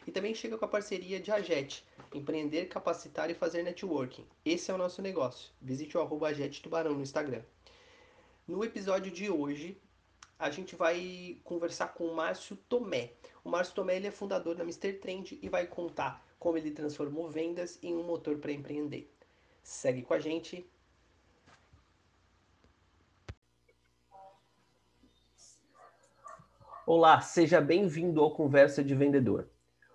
[0.06, 4.26] E também chega com a parceria de Ajet, empreender, capacitar e fazer networking.
[4.44, 5.50] Esse é o nosso negócio.
[5.58, 6.28] Visite o arroba
[6.62, 7.40] Tubarão no Instagram.
[8.52, 9.80] No episódio de hoje,
[10.38, 13.14] a gente vai conversar com o Márcio Tomé.
[13.43, 14.93] O Márcio Tomé ele é fundador da Mr.
[14.93, 19.10] Trend e vai contar como ele transformou vendas em um motor para empreender.
[19.62, 20.70] Segue com a gente.
[26.86, 29.48] Olá, seja bem-vindo ao Conversa de Vendedor.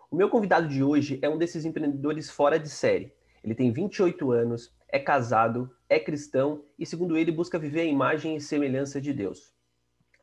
[0.10, 3.14] O meu convidado de hoje é um desses empreendedores fora de série.
[3.44, 8.36] Ele tem 28 anos, é casado, é cristão e, segundo ele, busca viver a imagem
[8.36, 9.54] e semelhança de Deus.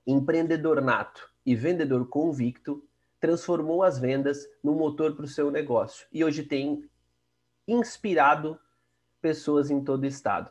[0.07, 2.83] Empreendedor nato e vendedor convicto,
[3.21, 6.89] transformou as vendas num motor para o seu negócio e hoje tem
[7.67, 8.59] inspirado
[9.21, 10.51] pessoas em todo o estado.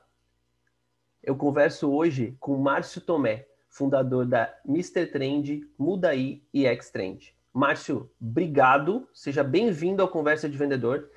[1.22, 5.06] Eu converso hoje com Márcio Tomé, fundador da Mr.
[5.08, 7.36] Trend, Mudaí e X-Trend.
[7.54, 9.08] Márcio, obrigado.
[9.14, 11.10] Seja bem-vindo ao Conversa de Vendedor.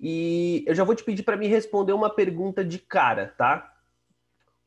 [0.00, 3.76] E eu já vou te pedir para me responder uma pergunta de cara, tá?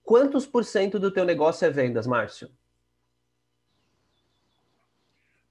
[0.03, 2.50] Quantos por cento do teu negócio é vendas, Márcio?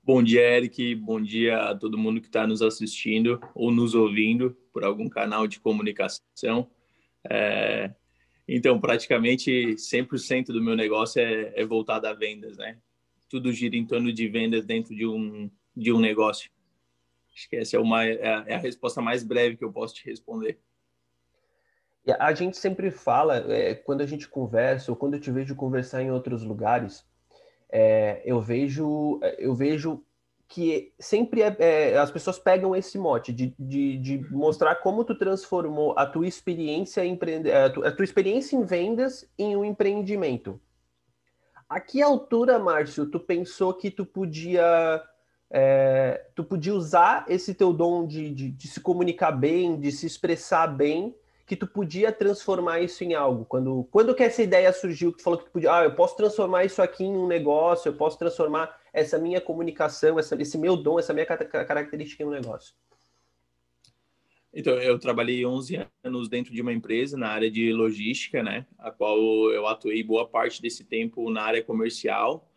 [0.05, 0.95] Bom dia, Eric.
[0.95, 5.47] Bom dia a todo mundo que está nos assistindo ou nos ouvindo por algum canal
[5.47, 6.71] de comunicação.
[7.29, 7.91] É...
[8.47, 12.79] Então, praticamente 100% do meu negócio é, é voltado a vendas, né?
[13.33, 16.51] tudo gira em torno de vendas dentro de um, de um negócio.
[17.35, 19.95] Acho que essa é, uma, é, a, é a resposta mais breve que eu posso
[19.95, 20.61] te responder.
[22.19, 26.03] A gente sempre fala, é, quando a gente conversa, ou quando eu te vejo conversar
[26.03, 27.07] em outros lugares,
[27.71, 30.05] é, eu vejo eu vejo
[30.53, 35.15] que sempre é, é, as pessoas pegam esse mote de, de, de, mostrar como tu
[35.15, 40.61] transformou a tua experiência empreende, a, tua, a tua experiência em vendas em um empreendimento.
[41.67, 45.03] A que altura, Márcio, tu pensou que tu podia
[45.55, 50.07] é, tu podia usar esse teu dom de, de, de, se comunicar bem, de se
[50.07, 51.15] expressar bem,
[51.47, 53.45] que tu podia transformar isso em algo?
[53.45, 56.17] Quando, quando que essa ideia surgiu, que tu falou que tu podia, ah, eu posso
[56.17, 60.75] transformar isso aqui em um negócio, eu posso transformar essa minha comunicação, essa, esse meu
[60.75, 62.75] dom, essa minha característica em um negócio?
[64.55, 68.67] Então, eu trabalhei 11 anos dentro de uma empresa na área de logística, né?
[68.79, 69.19] A qual
[69.51, 72.49] eu atuei boa parte desse tempo na área comercial.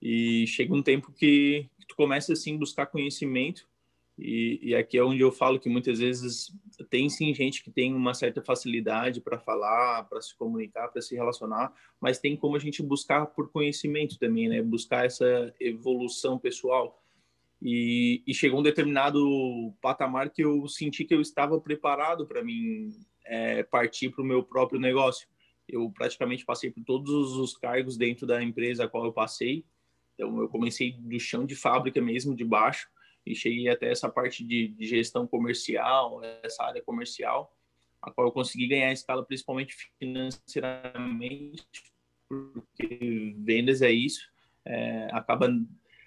[0.00, 3.66] E chega um tempo que, tu começa, assim, buscar conhecimento.
[4.18, 6.52] E, e aqui é onde eu falo que muitas vezes
[6.90, 11.14] tem, sim, gente que tem uma certa facilidade para falar, para se comunicar, para se
[11.14, 14.60] relacionar, mas tem como a gente buscar por conhecimento também, né?
[14.60, 17.00] Buscar essa evolução pessoal
[17.60, 22.94] e, e, chegou um determinado patamar que eu senti que eu estava preparado para mim
[23.26, 25.28] é, partir para o meu próprio negócio.
[25.68, 29.64] Eu praticamente passei por todos os cargos dentro da empresa a qual eu passei.
[30.18, 32.88] Então, eu comecei do chão de fábrica mesmo, de baixo,
[33.24, 37.54] e cheguei até essa parte de, de gestão comercial, essa área comercial,
[38.02, 41.64] a qual eu consegui ganhar escala principalmente financeiramente,
[42.28, 44.28] porque vendas é isso,
[44.64, 45.48] é, acaba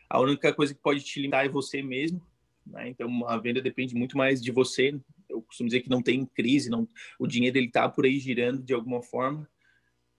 [0.09, 2.21] a única coisa que pode te limitar é você mesmo.
[2.65, 2.89] Né?
[2.89, 4.99] Então, a venda depende muito mais de você.
[5.29, 6.85] Eu costumo dizer que não tem crise, não,
[7.17, 9.49] o dinheiro ele está por aí girando de alguma forma.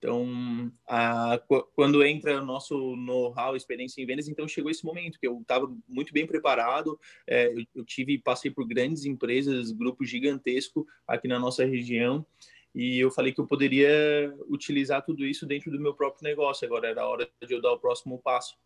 [0.03, 1.41] Então, a,
[1.77, 5.73] quando entra o nosso know-how, experiência em vendas, então chegou esse momento que eu estava
[5.89, 6.99] muito bem preparado.
[7.25, 12.27] É, eu, eu, tive, passei por grandes empresas, grupo gigantesco aqui na nossa região,
[12.75, 16.67] e eu falei que eu poderia utilizar tudo isso dentro do meu próprio negócio.
[16.67, 18.57] Agora era a hora de eu dar o próximo passo.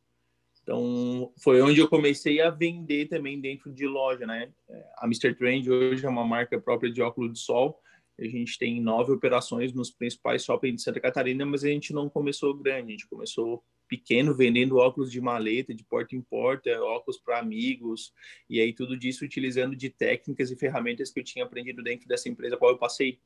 [0.63, 4.51] Então, foi onde eu comecei a vender também dentro de loja, né?
[4.97, 5.35] A Mr.
[5.35, 7.79] Trend hoje é uma marca própria de óculos de sol.
[8.19, 12.09] A gente tem nove operações nos principais shoppings de Santa Catarina, mas a gente não
[12.09, 17.19] começou grande, a gente começou pequeno, vendendo óculos de maleta, de porta em porta, óculos
[17.19, 18.13] para amigos,
[18.49, 22.29] e aí tudo disso utilizando de técnicas e ferramentas que eu tinha aprendido dentro dessa
[22.29, 23.21] empresa qual eu passei.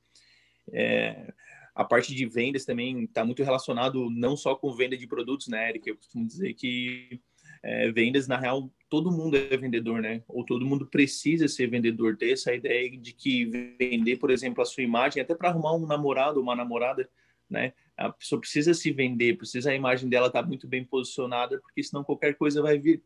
[0.72, 1.32] É,
[1.74, 5.70] a parte de vendas também está muito relacionado não só com venda de produtos, né,
[5.70, 5.88] Eric?
[5.88, 7.20] Eu costumo dizer que
[7.62, 10.22] é, vendas, na real, todo mundo é vendedor, né?
[10.26, 13.44] Ou todo mundo precisa ser vendedor, ter essa ideia de que
[13.78, 17.08] vender, por exemplo, a sua imagem, até para arrumar um namorado uma namorada,
[17.48, 17.72] né?
[17.96, 21.82] A pessoa precisa se vender, precisa a imagem dela estar tá muito bem posicionada, porque
[21.82, 23.02] senão qualquer coisa vai vir.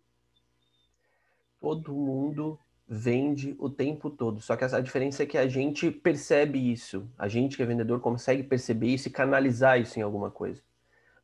[1.60, 6.70] Todo mundo vende o tempo todo, só que a diferença é que a gente percebe
[6.70, 10.62] isso, a gente que é vendedor consegue perceber isso e canalizar isso em alguma coisa.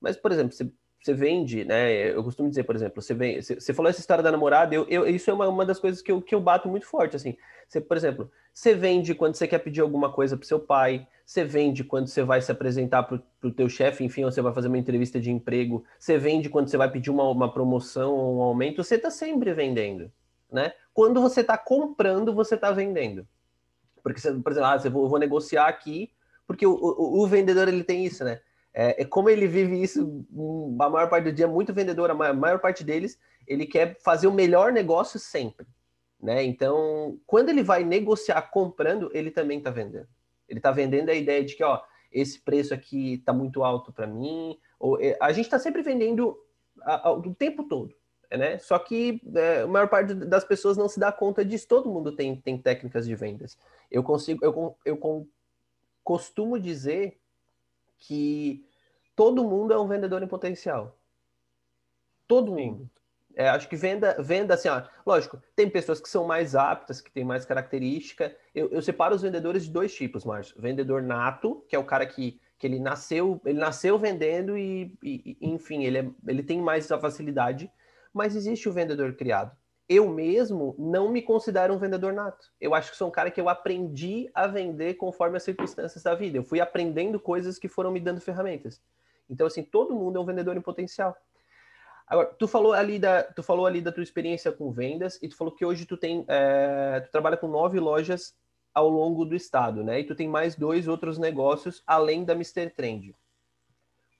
[0.01, 2.11] Mas, por exemplo, você você vende, né?
[2.11, 5.07] Eu costumo dizer, por exemplo, você, vem, você, falou essa história da namorada, eu, eu,
[5.07, 7.37] isso é uma, uma das coisas que eu, que eu bato muito forte, assim.
[7.67, 11.43] Você, por exemplo, você vende quando você quer pedir alguma coisa para seu pai, você
[11.43, 14.69] vende quando você vai se apresentar para o teu chefe, enfim, ou você vai fazer
[14.69, 18.43] uma entrevista de emprego, você vende quando você vai pedir uma, uma promoção ou um
[18.43, 20.13] aumento, você está sempre vendendo,
[20.53, 20.73] né?
[20.93, 23.27] Quando você está comprando, você está vendendo.
[24.03, 26.11] Porque, você, por exemplo, ah, eu vou, eu vou negociar aqui,
[26.47, 28.41] porque o, o, o vendedor ele tem isso, né?
[28.73, 30.25] É, é, como ele vive isso
[30.81, 34.33] a maior parte do dia, muito vendedor, a maior, parte deles, ele quer fazer o
[34.33, 35.67] melhor negócio sempre.
[36.21, 36.45] Né?
[36.45, 40.07] Então, quando ele vai negociar comprando, ele também está vendendo.
[40.49, 41.81] Ele está vendendo a ideia de que, ó,
[42.13, 44.59] esse preço aqui está muito alto para mim.
[44.79, 46.37] Ou, é, a gente está sempre vendendo
[46.83, 47.95] a, a, o tempo todo,
[48.31, 48.59] né?
[48.59, 51.69] Só que é, a maior parte das pessoas não se dá conta disso.
[51.69, 53.57] Todo mundo tem, tem técnicas de vendas.
[53.91, 55.29] Eu consigo, eu, eu
[56.03, 57.20] costumo dizer
[58.01, 58.67] que
[59.15, 60.99] todo mundo é um vendedor em potencial.
[62.27, 62.91] Todo mundo.
[63.37, 67.11] É, acho que venda, venda assim, ó, lógico, tem pessoas que são mais aptas, que
[67.11, 68.35] têm mais característica.
[68.55, 70.61] Eu, eu separo os vendedores de dois tipos, Márcio.
[70.61, 75.37] Vendedor nato, que é o cara que, que ele nasceu, ele nasceu vendendo e, e
[75.41, 77.71] enfim, ele, é, ele tem mais essa facilidade.
[78.13, 79.57] Mas existe o vendedor criado.
[79.93, 82.47] Eu mesmo não me considero um vendedor nato.
[82.61, 86.15] Eu acho que sou um cara que eu aprendi a vender conforme as circunstâncias da
[86.15, 86.39] vida.
[86.39, 88.81] Eu fui aprendendo coisas que foram me dando ferramentas.
[89.29, 91.17] Então, assim, todo mundo é um vendedor em potencial.
[92.07, 95.37] Agora, tu falou ali da, tu falou ali da tua experiência com vendas e tu
[95.37, 98.33] falou que hoje tu tem, é, tu trabalha com nove lojas
[98.73, 99.99] ao longo do estado, né?
[99.99, 102.71] E tu tem mais dois outros negócios além da Mr.
[102.71, 103.13] Trend.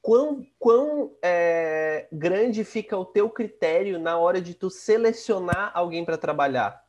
[0.03, 6.17] Quão, quão é, grande fica o teu critério na hora de tu selecionar alguém para
[6.17, 6.85] trabalhar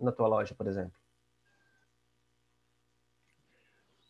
[0.00, 0.98] na tua loja, por exemplo?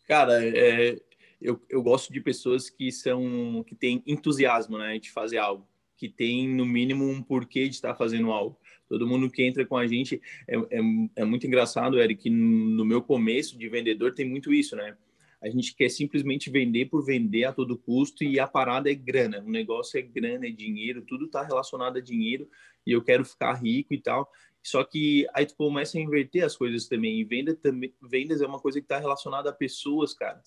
[0.07, 0.99] Cara, é,
[1.39, 6.09] eu, eu gosto de pessoas que são que têm entusiasmo, né, de fazer algo que
[6.09, 8.57] tem, no mínimo, um porquê de estar fazendo algo.
[8.87, 10.79] Todo mundo que entra com a gente é, é,
[11.17, 14.97] é muito engraçado, Eric, no meu começo de vendedor tem muito isso, né?
[15.41, 19.41] A gente quer simplesmente vender por vender a todo custo e a parada é grana.
[19.45, 22.49] O negócio é grana, é dinheiro, tudo está relacionado a dinheiro
[22.85, 24.29] e eu quero ficar rico e tal.
[24.61, 27.19] Só que aí tu começa a inverter as coisas também.
[27.19, 30.41] E venda também, vendas é uma coisa que está relacionada a pessoas, cara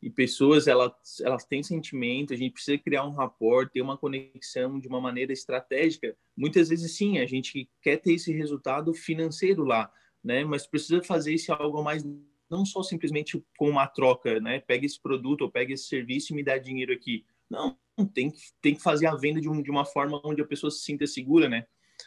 [0.00, 4.78] e pessoas elas, elas têm sentimento, a gente precisa criar um rapport, ter uma conexão
[4.78, 6.16] de uma maneira estratégica.
[6.36, 9.92] Muitas vezes sim, a gente quer ter esse resultado financeiro lá,
[10.22, 10.44] né?
[10.44, 12.04] Mas precisa fazer isso algo mais
[12.50, 14.60] não só simplesmente com uma troca, né?
[14.60, 17.24] Pega esse produto ou pega esse serviço e me dá dinheiro aqui.
[17.48, 17.76] Não,
[18.12, 20.70] tem que, tem que fazer a venda de, um, de uma forma onde a pessoa
[20.70, 21.66] se sinta segura, né?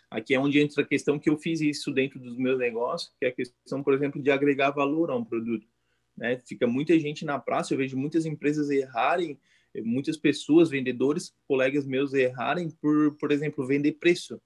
[0.10, 3.26] Aqui é onde entra a questão que eu fiz isso dentro dos meus negócios, que
[3.26, 5.68] é a questão, por exemplo, de agregar valor a um produto.
[6.16, 6.42] Né?
[6.46, 9.40] Fica muita gente na praça, eu vejo muitas empresas errarem,
[9.84, 14.42] muitas pessoas, vendedores, colegas meus errarem por, por exemplo, vender preço.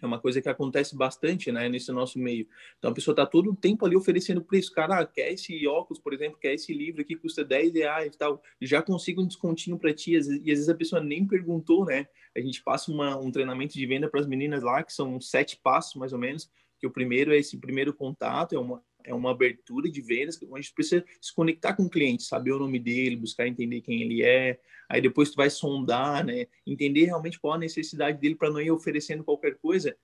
[0.00, 2.46] É uma coisa que acontece bastante, né, nesse nosso meio.
[2.78, 4.72] Então a pessoa está todo o tempo ali oferecendo preço.
[4.72, 8.18] Cara, ah, quer esse óculos, por exemplo, quer esse livro aqui, custa 10 reais e
[8.18, 8.42] tal.
[8.60, 10.12] Já consigo um descontinho para ti.
[10.12, 12.06] E às vezes a pessoa nem perguntou, né?
[12.36, 15.56] A gente passa uma, um treinamento de venda para as meninas lá, que são sete
[15.56, 16.50] passos mais ou menos.
[16.78, 20.54] Que o primeiro é esse primeiro contato, é uma, é uma abertura de vendas, onde
[20.54, 24.02] a gente precisa se conectar com o cliente, saber o nome dele, buscar entender quem
[24.02, 28.50] ele é, aí depois tu vai sondar, né, entender realmente qual a necessidade dele para
[28.50, 29.96] não ir oferecendo qualquer coisa.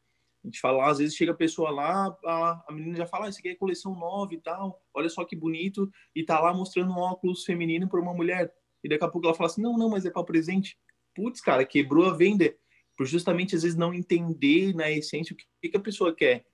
[0.43, 3.29] A gente fala, às vezes chega a pessoa lá, a, a menina já fala, ah,
[3.31, 6.93] isso aqui é coleção nova e tal, olha só que bonito, e tá lá mostrando
[6.93, 8.53] um óculos feminino para uma mulher.
[8.83, 10.79] E daqui a pouco ela fala assim, não, não, mas é para presente.
[11.15, 12.55] Putz, cara, quebrou a venda.
[12.97, 16.45] Por justamente, às vezes, não entender na essência o que, que a pessoa quer.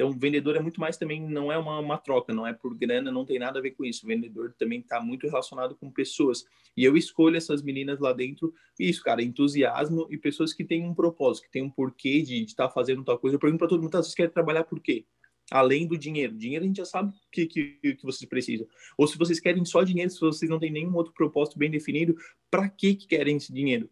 [0.00, 3.12] Então, vendedor é muito mais também, não é uma, uma troca, não é por grana,
[3.12, 4.06] não tem nada a ver com isso.
[4.06, 6.46] O vendedor também está muito relacionado com pessoas.
[6.74, 10.94] E eu escolho essas meninas lá dentro, isso, cara, entusiasmo e pessoas que têm um
[10.94, 13.36] propósito, que têm um porquê de estar tá fazendo tal coisa.
[13.36, 15.04] Eu pergunto para todo mundo, tá, vocês querem trabalhar por quê?
[15.50, 16.34] Além do dinheiro.
[16.34, 18.66] Dinheiro a gente já sabe que, que, que vocês precisam.
[18.96, 22.16] Ou se vocês querem só dinheiro, se vocês não têm nenhum outro propósito bem definido,
[22.50, 23.90] para que, que querem esse dinheiro?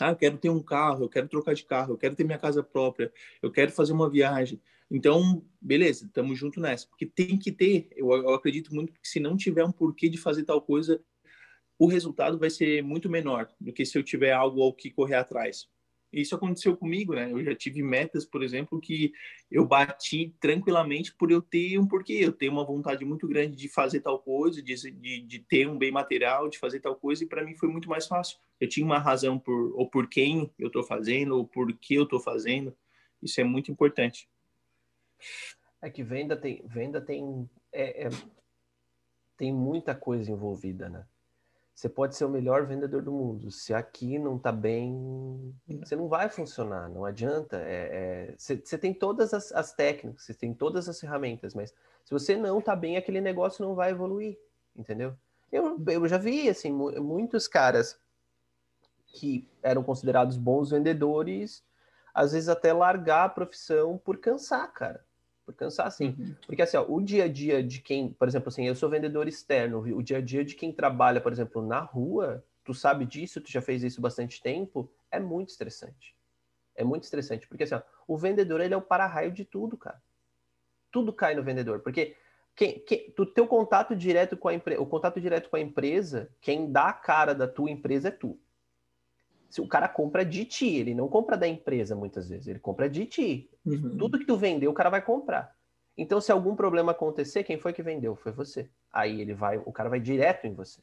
[0.00, 2.38] Ah, eu quero ter um carro, eu quero trocar de carro, eu quero ter minha
[2.38, 4.58] casa própria, eu quero fazer uma viagem.
[4.90, 6.86] Então, beleza, estamos junto nessa.
[6.86, 10.18] Porque tem que ter, eu, eu acredito muito que se não tiver um porquê de
[10.18, 11.02] fazer tal coisa,
[11.78, 15.16] o resultado vai ser muito menor do que se eu tiver algo ao que correr
[15.16, 15.68] atrás.
[16.10, 17.30] Isso aconteceu comigo, né?
[17.30, 19.12] Eu já tive metas, por exemplo, que
[19.50, 22.14] eu bati tranquilamente por eu ter um porquê.
[22.22, 25.76] Eu tenho uma vontade muito grande de fazer tal coisa, de, de, de ter um
[25.76, 28.38] bem material, de fazer tal coisa, e para mim foi muito mais fácil.
[28.58, 32.04] Eu tinha uma razão por ou por quem eu estou fazendo, ou por que eu
[32.04, 32.74] estou fazendo.
[33.22, 34.26] Isso é muito importante.
[35.80, 38.08] É que venda tem, venda tem, é, é,
[39.36, 41.06] tem muita coisa envolvida, né?
[41.72, 43.52] Você pode ser o melhor vendedor do mundo.
[43.52, 46.88] Se aqui não está bem, você não vai funcionar.
[46.88, 47.56] Não adianta.
[47.58, 51.72] É, é, você, você, tem todas as, as, técnicas, você tem todas as ferramentas, mas
[52.04, 54.36] se você não está bem, aquele negócio não vai evoluir,
[54.74, 55.14] entendeu?
[55.52, 57.96] Eu, eu já vi assim muitos caras
[59.06, 61.64] que eram considerados bons vendedores,
[62.12, 65.06] às vezes até largar a profissão por cansar, cara
[65.48, 66.14] por cansar assim.
[66.18, 66.34] Uhum.
[66.46, 69.26] Porque assim, ó, o dia a dia de quem, por exemplo, assim, eu sou vendedor
[69.26, 73.40] externo, o dia a dia de quem trabalha, por exemplo, na rua, tu sabe disso,
[73.40, 76.14] tu já fez isso bastante tempo, é muito estressante.
[76.74, 80.00] É muito estressante, porque assim, ó, o vendedor ele é o para-raio de tudo, cara.
[80.92, 82.14] Tudo cai no vendedor, porque
[82.54, 86.30] quem, quem, tu teu contato direto com a empresa, o contato direto com a empresa,
[86.42, 88.38] quem dá a cara da tua empresa é tu
[89.58, 93.06] o cara compra de ti, ele não compra da empresa muitas vezes, ele compra de
[93.06, 93.50] ti.
[93.64, 93.96] Uhum.
[93.96, 95.54] Tudo que tu vendeu, o cara vai comprar.
[95.96, 98.14] Então, se algum problema acontecer, quem foi que vendeu?
[98.14, 98.68] Foi você.
[98.92, 100.80] Aí ele vai, o cara vai direto em você.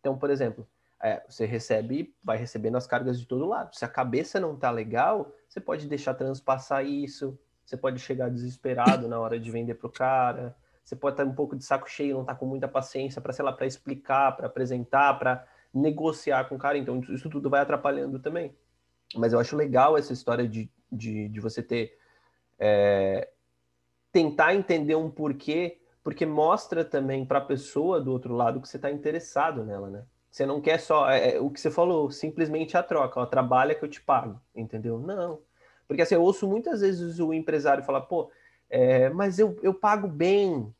[0.00, 0.66] Então, por exemplo,
[1.02, 3.76] é, você recebe, vai recebendo as cargas de todo lado.
[3.76, 9.06] Se a cabeça não tá legal, você pode deixar transpassar isso, você pode chegar desesperado
[9.08, 12.24] na hora de vender pro cara, você pode estar um pouco de saco cheio, não
[12.24, 16.58] tá com muita paciência para, sei lá, para explicar, para apresentar, para negociar com o
[16.58, 18.54] cara, então isso tudo vai atrapalhando também.
[19.14, 21.96] Mas eu acho legal essa história de, de, de você ter.
[22.58, 23.28] É,
[24.10, 28.76] tentar entender um porquê, porque mostra também para a pessoa do outro lado que você
[28.76, 30.04] está interessado nela, né?
[30.30, 31.10] Você não quer só.
[31.10, 34.40] É, é, o que você falou, simplesmente a troca, ó, trabalha que eu te pago,
[34.54, 34.98] entendeu?
[34.98, 35.40] Não.
[35.86, 38.30] Porque assim, eu ouço muitas vezes o empresário falar, pô,
[38.68, 40.72] é, mas eu, eu pago bem,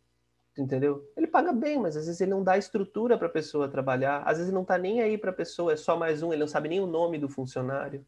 [0.58, 1.08] entendeu?
[1.16, 4.38] Ele paga bem, mas às vezes ele não dá estrutura para a pessoa trabalhar, às
[4.38, 6.48] vezes ele não está nem aí para a pessoa, é só mais um, ele não
[6.48, 8.04] sabe nem o nome do funcionário,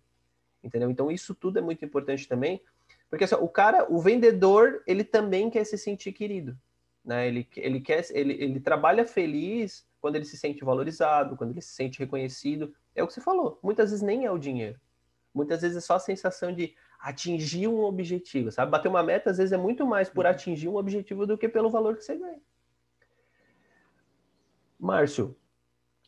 [0.62, 0.90] entendeu?
[0.90, 2.61] Então isso tudo é muito importante também,
[3.09, 6.57] porque assim, o cara, o vendedor, ele também quer se sentir querido,
[7.04, 7.26] né?
[7.28, 11.73] Ele, ele quer, ele, ele trabalha feliz quando ele se sente valorizado, quando ele se
[11.73, 12.75] sente reconhecido.
[12.95, 14.78] É o que você falou, muitas vezes nem é o dinheiro.
[15.33, 18.71] Muitas vezes é só a sensação de, atingir um objetivo, sabe?
[18.71, 20.30] Bater uma meta às vezes é muito mais por uhum.
[20.30, 22.40] atingir um objetivo do que pelo valor que você ganha.
[24.78, 25.37] Márcio,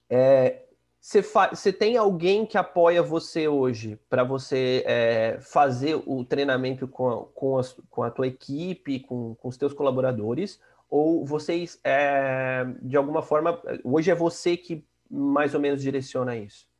[0.09, 0.63] é,
[1.01, 7.09] você, você tem alguém que apoia você hoje para você é, fazer o treinamento com
[7.09, 10.61] a, com, a, com a tua equipe, com, com os teus colaboradores?
[10.89, 16.72] Ou vocês, é, de alguma forma, hoje é você que mais ou menos direciona isso?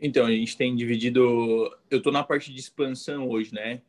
[0.00, 1.20] Então, a gente tem dividido.
[1.90, 3.80] Eu estou na parte de expansão hoje, né?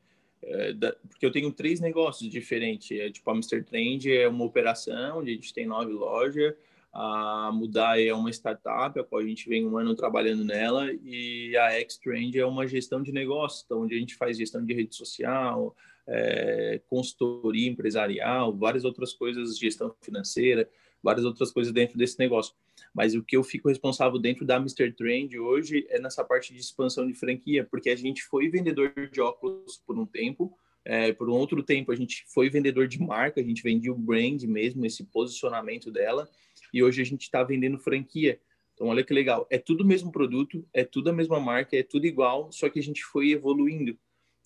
[0.42, 2.98] É, da, porque eu tenho três negócios diferentes.
[2.98, 3.64] É, tipo, a Mr.
[3.64, 6.54] Trend é uma operação, onde a gente tem nove lojas.
[6.94, 10.92] A Mudar é uma startup, a qual a gente vem um ano trabalhando nela.
[11.04, 14.74] E a X-Trend é uma gestão de negócios, então, onde a gente faz gestão de
[14.74, 15.76] rede social,
[16.08, 20.68] é, consultoria empresarial, várias outras coisas, gestão financeira,
[21.04, 22.54] várias outras coisas dentro desse negócio.
[22.94, 24.92] Mas o que eu fico responsável dentro da Mr.
[24.92, 29.22] Trend hoje é nessa parte de expansão de franquia, porque a gente foi vendedor de
[29.22, 33.42] óculos por um tempo, é, por um outro tempo a gente foi vendedor de marca,
[33.42, 36.30] a gente vendia o brand mesmo, esse posicionamento dela,
[36.74, 38.40] e hoje a gente está vendendo franquia.
[38.74, 39.48] Então, olha que legal.
[39.50, 42.80] É tudo o mesmo produto, é tudo a mesma marca, é tudo igual, só que
[42.80, 43.98] a gente foi evoluindo.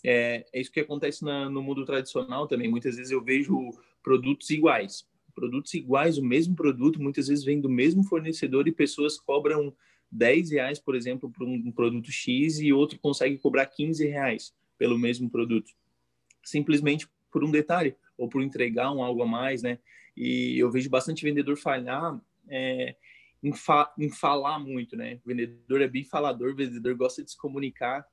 [0.03, 2.67] É, é isso que acontece na, no mundo tradicional também.
[2.67, 7.69] Muitas vezes eu vejo produtos iguais produtos iguais, o mesmo produto, muitas vezes vem do
[7.69, 9.73] mesmo fornecedor e pessoas cobram
[10.11, 14.99] 10 reais, por exemplo, por um produto X e outro consegue cobrar 15 reais pelo
[14.99, 15.71] mesmo produto.
[16.43, 19.79] Simplesmente por um detalhe, ou por entregar um algo a mais, né?
[20.15, 22.95] E eu vejo bastante vendedor falhar é,
[23.41, 25.19] em, fa em falar muito, né?
[25.25, 28.05] Vendedor é bem falador, vendedor gosta de se comunicar,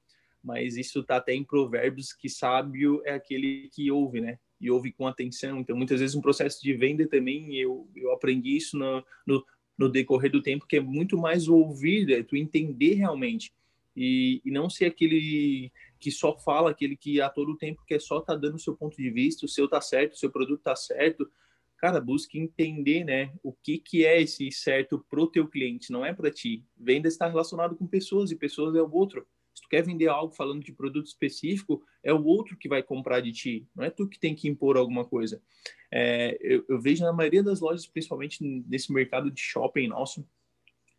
[0.42, 4.38] mas isso tá até em provérbios que sábio é aquele que ouve, né?
[4.60, 5.60] E ouve com atenção.
[5.60, 9.44] Então, muitas vezes, um processo de venda também, eu, eu aprendi isso no, no,
[9.76, 13.52] no decorrer do tempo, que é muito mais ouvir, é tu entender realmente.
[13.96, 18.20] E, e não ser aquele que só fala, aquele que a todo tempo quer só
[18.20, 20.76] tá dando o seu ponto de vista, o seu tá certo, o seu produto tá
[20.76, 21.28] certo.
[21.76, 26.12] Cara, busque entender, né, o que que é esse certo pro teu cliente, não é
[26.12, 26.64] para ti.
[26.76, 29.26] Venda está relacionado com pessoas e pessoas é o outro.
[29.68, 33.68] Quer vender algo falando de produto específico, é o outro que vai comprar de ti,
[33.74, 35.42] não é tu que tem que impor alguma coisa.
[35.90, 40.26] É, eu, eu, vejo na maioria das lojas, principalmente nesse mercado de shopping nosso,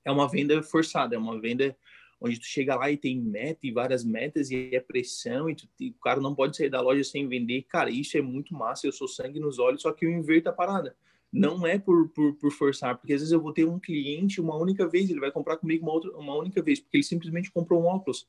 [0.04, 1.76] é uma venda forçada, é uma venda
[2.22, 5.68] onde tu chega lá e tem meta e várias metas e é pressão e, tu,
[5.80, 7.64] e, o cara não pode sair da loja sem vender.
[7.64, 10.54] Cara, isso é muito massa, eu sou sangue nos olhos, só que eu inverto a
[10.54, 10.96] parada.
[11.32, 14.58] Não é por, por, por forçar, porque às vezes eu vou ter um cliente uma
[14.58, 17.82] única vez, ele vai comprar comigo uma, outra, uma única vez, porque ele simplesmente comprou
[17.82, 18.28] um óculos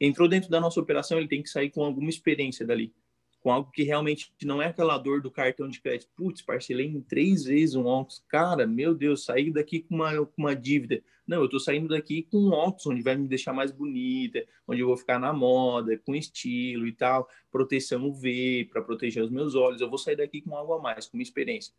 [0.00, 2.92] entrou dentro da nossa operação, ele tem que sair com alguma experiência dali.
[3.40, 6.10] com algo que realmente não é aquela dor do cartão de crédito.
[6.16, 8.22] Putz, parcelei em três vezes um óculos.
[8.28, 11.00] Cara, meu Deus, saí daqui com uma, com uma dívida.
[11.24, 14.80] Não, eu estou saindo daqui com um óculos onde vai me deixar mais bonita, onde
[14.80, 19.54] eu vou ficar na moda, com estilo e tal, proteção UV para proteger os meus
[19.54, 19.80] olhos.
[19.80, 21.72] Eu vou sair daqui com algo a mais, com uma experiência.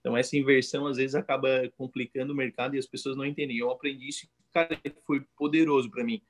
[0.00, 3.56] Então, essa inversão às vezes acaba complicando o mercado e as pessoas não entendem.
[3.56, 6.20] Eu aprendi isso, cara, foi poderoso para mim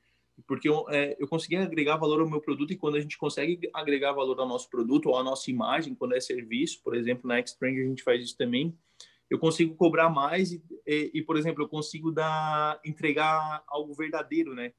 [0.47, 3.71] porque eu, é, eu consegui agregar valor ao meu produto e quando a gente consegue
[3.73, 7.45] agregar valor ao nosso produto ou à nossa imagem, quando é serviço, por exemplo, na
[7.45, 8.77] Xpring a gente faz isso também,
[9.31, 14.55] eu consigo cobrar mais e, e, e, por exemplo, eu consigo dar, entregar algo verdadeiro,
[14.55, 14.73] né?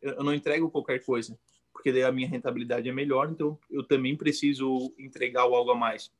[0.00, 1.38] Eu, eu não entrego qualquer coisa,
[1.72, 6.10] porque daí a minha rentabilidade é melhor, então eu também preciso entregar algo a mais.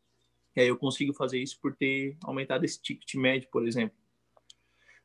[0.54, 3.96] E aí eu consigo fazer isso por ter aumentado esse ticket médio, por exemplo.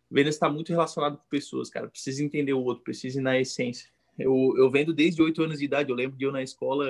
[0.10, 1.88] Vendas está muito relacionado com pessoas, cara.
[1.88, 3.90] Precisa entender o outro, precisa ir na essência.
[4.18, 5.90] Eu, eu vendo desde oito anos de idade.
[5.90, 6.88] Eu lembro de eu na escola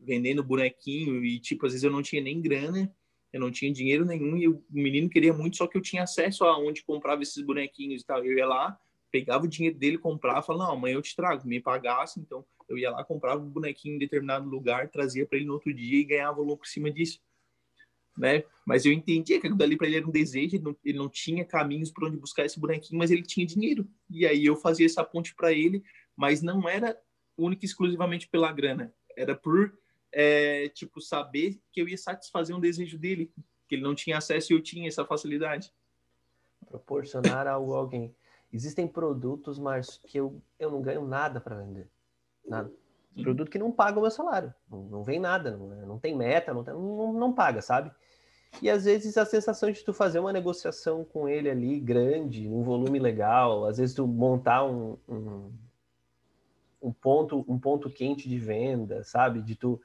[0.00, 2.92] vendendo bonequinho e, tipo, às vezes eu não tinha nem grana,
[3.32, 6.44] eu não tinha dinheiro nenhum e o menino queria muito, só que eu tinha acesso
[6.44, 8.24] a onde comprava esses bonequinhos e tal.
[8.24, 8.78] Eu ia lá,
[9.10, 12.18] pegava o dinheiro dele, comprava, falava, não, amanhã eu te trago, me pagasse.
[12.18, 15.72] Então, eu ia lá, comprava um bonequinho em determinado lugar, trazia para ele no outro
[15.72, 17.20] dia e ganhava lucro em cima disso
[18.16, 18.44] né?
[18.64, 21.08] Mas eu entendia que aquilo dali para ele era um desejo, ele não, ele não
[21.08, 23.86] tinha caminhos para onde buscar esse bonequinho, mas ele tinha dinheiro.
[24.08, 25.82] E aí eu fazia essa ponte para ele,
[26.16, 26.98] mas não era
[27.36, 29.76] única e exclusivamente pela grana, era por
[30.12, 33.32] é, tipo saber que eu ia satisfazer um desejo dele,
[33.68, 35.72] que ele não tinha acesso e eu tinha essa facilidade.
[36.66, 38.14] Proporcionar algo a alguém.
[38.52, 41.88] Existem produtos, mas que eu, eu não ganho nada para vender.
[42.46, 42.72] Nada.
[43.22, 44.52] Produto que não paga o meu salário.
[44.70, 47.90] Não, não vem nada, não, não tem meta, não, tem, não, não paga, sabe?
[48.62, 52.62] E às vezes a sensação de tu fazer uma negociação com ele ali grande, um
[52.62, 55.52] volume legal, às vezes tu montar um, um,
[56.82, 59.42] um ponto um ponto quente de venda, sabe?
[59.42, 59.80] De tu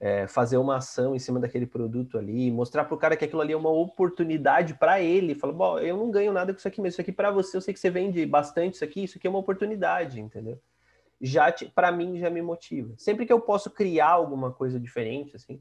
[0.00, 3.40] é, fazer uma ação em cima daquele produto ali, mostrar para o cara que aquilo
[3.40, 5.34] ali é uma oportunidade para ele.
[5.34, 7.60] Fala, bom, eu não ganho nada com isso aqui, mas isso aqui para você, eu
[7.60, 10.60] sei que você vende bastante isso aqui, isso aqui é uma oportunidade, entendeu?
[11.24, 12.94] Já para mim já me motiva.
[12.98, 15.58] Sempre que eu posso criar alguma coisa diferente, assim,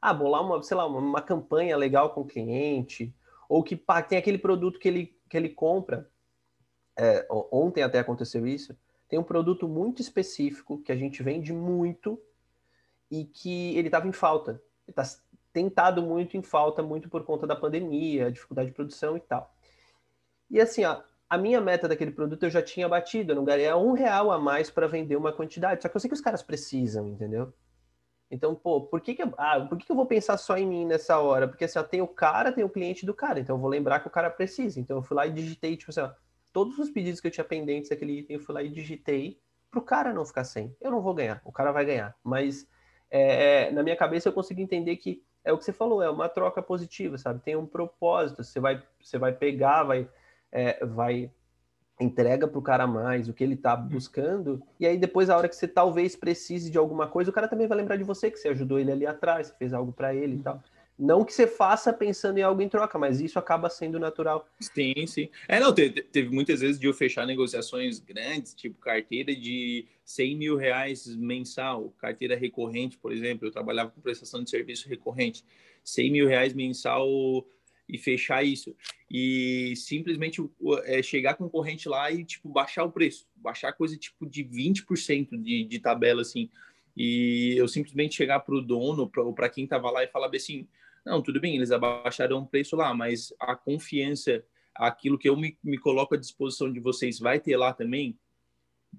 [0.00, 3.12] ah, bolar uma, sei lá, uma, uma campanha legal com o cliente,
[3.48, 6.08] ou que pá, tem aquele produto que ele, que ele compra.
[6.96, 8.76] É, ontem até aconteceu isso.
[9.08, 12.20] Tem um produto muito específico que a gente vende muito
[13.10, 14.62] e que ele estava em falta.
[14.86, 15.02] Ele está
[15.52, 19.52] tentado muito em falta, muito por conta da pandemia, dificuldade de produção e tal.
[20.48, 21.02] E assim, ó,
[21.34, 23.44] a minha meta daquele produto eu já tinha batido, eu não
[23.76, 25.82] um real a mais para vender uma quantidade.
[25.82, 27.52] Só que eu sei que os caras precisam, entendeu?
[28.30, 30.86] Então, pô, por que que, ah, por que que eu vou pensar só em mim
[30.86, 31.46] nessa hora?
[31.46, 34.00] Porque assim, ó, tem o cara, tem o cliente do cara, então eu vou lembrar
[34.00, 34.80] que o cara precisa.
[34.80, 36.10] Então eu fui lá e digitei, tipo assim, ó,
[36.52, 39.38] todos os pedidos que eu tinha pendentes daquele item, eu fui lá e digitei
[39.70, 40.74] pro cara não ficar sem.
[40.80, 42.16] Eu não vou ganhar, o cara vai ganhar.
[42.22, 42.66] Mas
[43.10, 46.28] é, na minha cabeça eu consigo entender que é o que você falou, é uma
[46.28, 47.40] troca positiva, sabe?
[47.42, 50.08] Tem um propósito, você vai, você vai pegar, vai,
[50.54, 51.30] é, vai
[52.00, 55.48] entrega para o cara mais o que ele está buscando, e aí depois, a hora
[55.48, 58.38] que você talvez precise de alguma coisa, o cara também vai lembrar de você, que
[58.38, 60.62] você ajudou ele ali atrás, você fez algo para ele e tal.
[60.96, 64.46] Não que você faça pensando em algo em troca, mas isso acaba sendo natural.
[64.60, 65.28] Sim, sim.
[65.48, 70.36] É, não, teve, teve muitas vezes de eu fechar negociações grandes, tipo carteira de 100
[70.36, 75.44] mil reais mensal, carteira recorrente, por exemplo, eu trabalhava com prestação de serviço recorrente,
[75.82, 77.08] 100 mil reais mensal
[77.88, 78.74] e fechar isso.
[79.10, 80.42] E simplesmente
[80.84, 83.28] é, chegar com o corrente lá e, tipo, baixar o preço.
[83.36, 86.50] Baixar coisa, tipo, de 20% de, de tabela, assim.
[86.96, 90.66] E eu simplesmente chegar para o dono, ou para quem estava lá e falar assim,
[91.04, 94.44] não, tudo bem, eles abaixaram o preço lá, mas a confiança,
[94.74, 98.18] aquilo que eu me, me coloco à disposição de vocês vai ter lá também?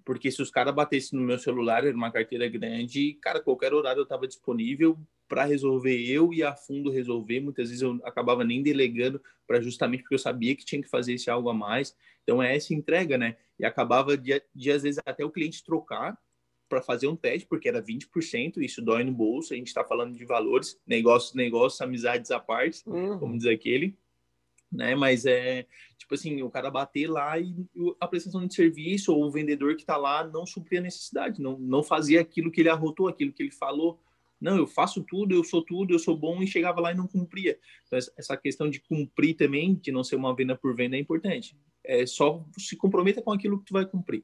[0.04, 4.02] Porque se os caras batessem no meu celular, era uma carteira grande, cara, qualquer horário
[4.02, 7.40] eu estava disponível, para resolver eu e a fundo resolver.
[7.40, 11.14] Muitas vezes eu acabava nem delegando para justamente porque eu sabia que tinha que fazer
[11.14, 11.96] esse algo a mais.
[12.24, 13.38] Então é essa entrega, né?
[13.60, 16.18] E acabava de, de às vezes até o cliente trocar
[16.68, 20.18] para fazer um teste, porque era 20%, isso dói no bolso, a gente está falando
[20.18, 23.20] de valores, negócios, negócios, amizades à parte, uhum.
[23.20, 23.96] como diz aquele,
[24.72, 24.96] né?
[24.96, 27.56] Mas é tipo assim, o cara bater lá e
[28.00, 31.58] a prestação de serviço ou o vendedor que está lá não supria a necessidade, não,
[31.58, 34.00] não fazia aquilo que ele arrotou, aquilo que ele falou,
[34.46, 37.08] não, eu faço tudo, eu sou tudo, eu sou bom e chegava lá e não
[37.08, 37.58] cumpria.
[37.88, 41.58] Então, essa questão de cumprir também, de não ser uma venda por venda, é importante.
[41.84, 44.24] É só se comprometa com aquilo que tu vai cumprir,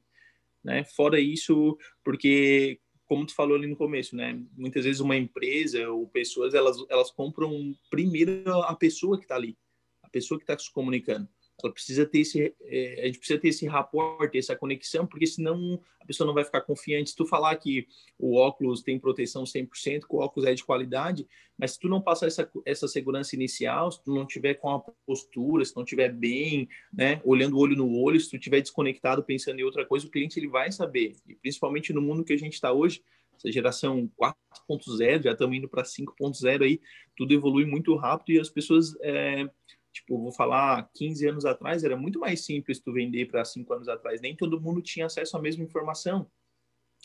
[0.62, 0.84] né?
[0.84, 4.40] Fora isso, porque como tu falou ali no começo, né?
[4.56, 9.58] Muitas vezes uma empresa ou pessoas elas elas compram primeiro a pessoa que está ali,
[10.04, 11.28] a pessoa que está se comunicando.
[11.62, 15.80] Ela precisa ter esse, é, a gente precisa ter esse rapport, essa conexão, porque senão
[16.00, 17.10] a pessoa não vai ficar confiante.
[17.10, 17.86] Se tu falar que
[18.18, 22.00] o óculos tem proteção 100%, que o óculos é de qualidade, mas se tu não
[22.00, 26.12] passar essa, essa segurança inicial, se tu não tiver com a postura, se não tiver
[26.12, 30.06] bem, né, olhando o olho no olho, se tu tiver desconectado pensando em outra coisa,
[30.06, 31.14] o cliente ele vai saber.
[31.28, 33.02] E principalmente no mundo que a gente está hoje,
[33.36, 36.80] essa geração 4.0, já estamos indo para 5.0 aí,
[37.16, 39.48] tudo evolui muito rápido e as pessoas é,
[39.92, 43.88] Tipo, vou falar 15 anos atrás, era muito mais simples tu vender para 5 anos
[43.88, 44.20] atrás.
[44.20, 46.30] Nem todo mundo tinha acesso à mesma informação.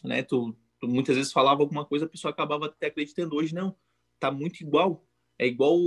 [0.04, 0.24] Né?
[0.24, 3.36] Tu, tu, muitas vezes falava alguma coisa, a pessoa acabava até acreditando.
[3.36, 3.76] Hoje não.
[4.20, 5.04] Tá muito igual.
[5.40, 5.78] É igual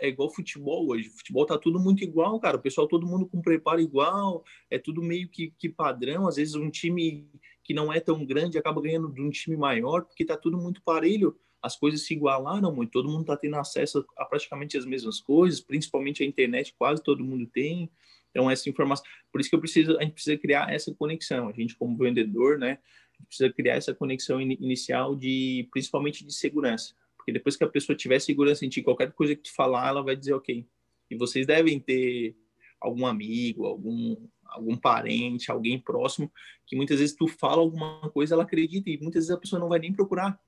[0.00, 1.10] é igual futebol hoje.
[1.10, 2.56] Futebol tá tudo muito igual, cara.
[2.56, 4.42] O pessoal, todo mundo com preparo igual.
[4.70, 6.26] É tudo meio que, que padrão.
[6.26, 7.30] Às vezes um time
[7.62, 10.82] que não é tão grande acaba ganhando de um time maior, porque tá tudo muito
[10.82, 15.20] parelho as coisas se igualaram muito, todo mundo está tendo acesso a praticamente as mesmas
[15.20, 17.90] coisas, principalmente a internet, quase todo mundo tem.
[18.30, 19.04] Então, essa informação.
[19.32, 21.48] Por isso que eu preciso, a gente precisa criar essa conexão.
[21.48, 22.78] A gente, como vendedor, né,
[23.26, 26.94] precisa criar essa conexão in, inicial de, principalmente de segurança.
[27.16, 30.02] Porque depois que a pessoa tiver segurança em ti, qualquer coisa que tu falar, ela
[30.02, 30.66] vai dizer ok.
[31.10, 32.36] E vocês devem ter
[32.80, 34.16] algum amigo, algum
[34.50, 36.30] algum parente, alguém próximo,
[36.66, 39.68] que muitas vezes tu fala alguma coisa, ela acredita e muitas vezes a pessoa não
[39.68, 40.40] vai nem procurar.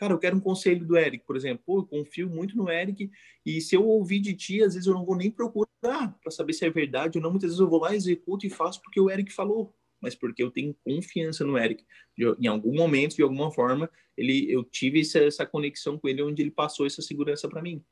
[0.00, 1.62] Cara, eu quero um conselho do Eric, por exemplo.
[1.66, 3.10] Pô, eu confio muito no Eric
[3.44, 5.68] e se eu ouvir de ti, às vezes eu não vou nem procurar
[6.22, 7.30] para saber se é verdade ou não.
[7.30, 10.50] Muitas vezes eu vou lá, executo e faço porque o Eric falou, mas porque eu
[10.50, 11.84] tenho confiança no Eric.
[12.16, 16.22] Eu, em algum momento, de alguma forma, ele, eu tive essa, essa conexão com ele
[16.22, 17.84] onde ele passou essa segurança para mim.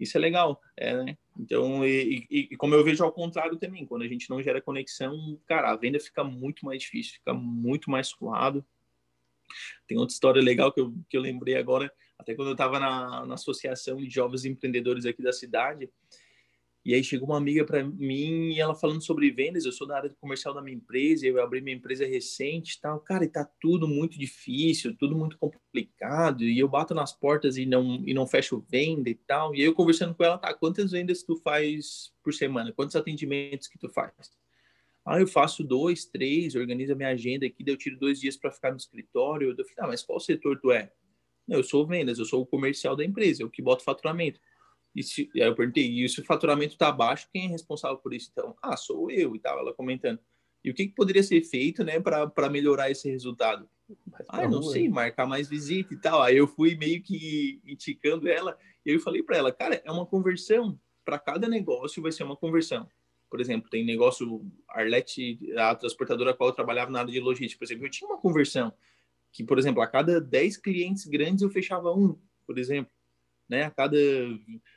[0.00, 1.18] Isso é legal, é, né?
[1.38, 4.62] Então, e, e, e, como eu vejo ao contrário também, quando a gente não gera
[4.62, 8.64] conexão, cara, a venda fica muito mais difícil, fica muito mais suado.
[9.86, 13.26] Tem outra história legal que eu, que eu lembrei agora, até quando eu estava na,
[13.26, 15.90] na Associação de Jovens Empreendedores aqui da cidade,
[16.86, 19.64] e aí chegou uma amiga para mim e ela falando sobre vendas.
[19.64, 23.00] Eu sou da área comercial da minha empresa, eu abri minha empresa recente tal.
[23.00, 26.44] Cara, e tá tudo muito difícil, tudo muito complicado.
[26.44, 29.52] E eu bato nas portas e não, e não fecho venda e tal.
[29.52, 32.72] E aí eu conversando com ela, tá, quantas vendas tu faz por semana?
[32.72, 34.12] Quantos atendimentos que tu faz?
[35.06, 38.36] Ah, eu faço dois, três, organizo a minha agenda aqui, daí eu tiro dois dias
[38.36, 39.50] para ficar no escritório.
[39.50, 40.90] Eu falei, ah, mas qual setor tu é?
[41.46, 44.40] Não, eu sou vendas, eu sou o comercial da empresa, eu que boto faturamento.
[44.92, 48.12] E se, aí eu perguntei, e se o faturamento está baixo, quem é responsável por
[48.12, 48.30] isso?
[48.32, 50.18] Então, ah, sou eu e tal, ela comentando.
[50.64, 53.70] E o que, que poderia ser feito, né, para melhorar esse resultado?
[54.26, 56.20] Ah, não sei, marcar mais visita e tal.
[56.20, 60.04] Aí eu fui meio que indicando ela, e eu falei para ela, cara, é uma
[60.04, 60.76] conversão.
[61.04, 62.88] Para cada negócio vai ser uma conversão
[63.30, 67.58] por exemplo, tem negócio Arlete, a transportadora a qual eu trabalhava na área de logística,
[67.58, 68.72] por exemplo, eu tinha uma conversão
[69.32, 72.92] que, por exemplo, a cada 10 clientes grandes eu fechava um, por exemplo,
[73.48, 73.64] né?
[73.64, 73.96] A cada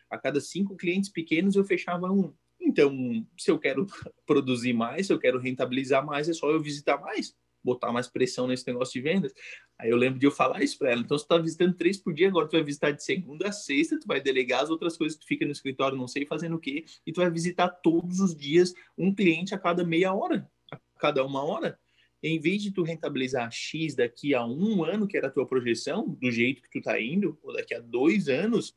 [0.10, 2.34] a cada cinco clientes pequenos eu fechava um.
[2.60, 3.86] Então, se eu quero
[4.26, 8.48] produzir mais, se eu quero rentabilizar mais, é só eu visitar mais botar mais pressão
[8.48, 9.34] nesse negócio de vendas.
[9.78, 11.02] Aí eu lembro de eu falar isso para ela.
[11.02, 14.00] Então, você está visitando três por dia, agora tu vai visitar de segunda a sexta,
[14.00, 16.60] tu vai delegar as outras coisas que tu fica no escritório, não sei fazendo o
[16.60, 20.78] quê, e tu vai visitar todos os dias um cliente a cada meia hora, a
[21.00, 21.80] cada uma hora.
[22.22, 26.08] Em vez de tu rentabilizar X daqui a um ano, que era a tua projeção,
[26.08, 28.76] do jeito que tu tá indo, ou daqui a dois anos,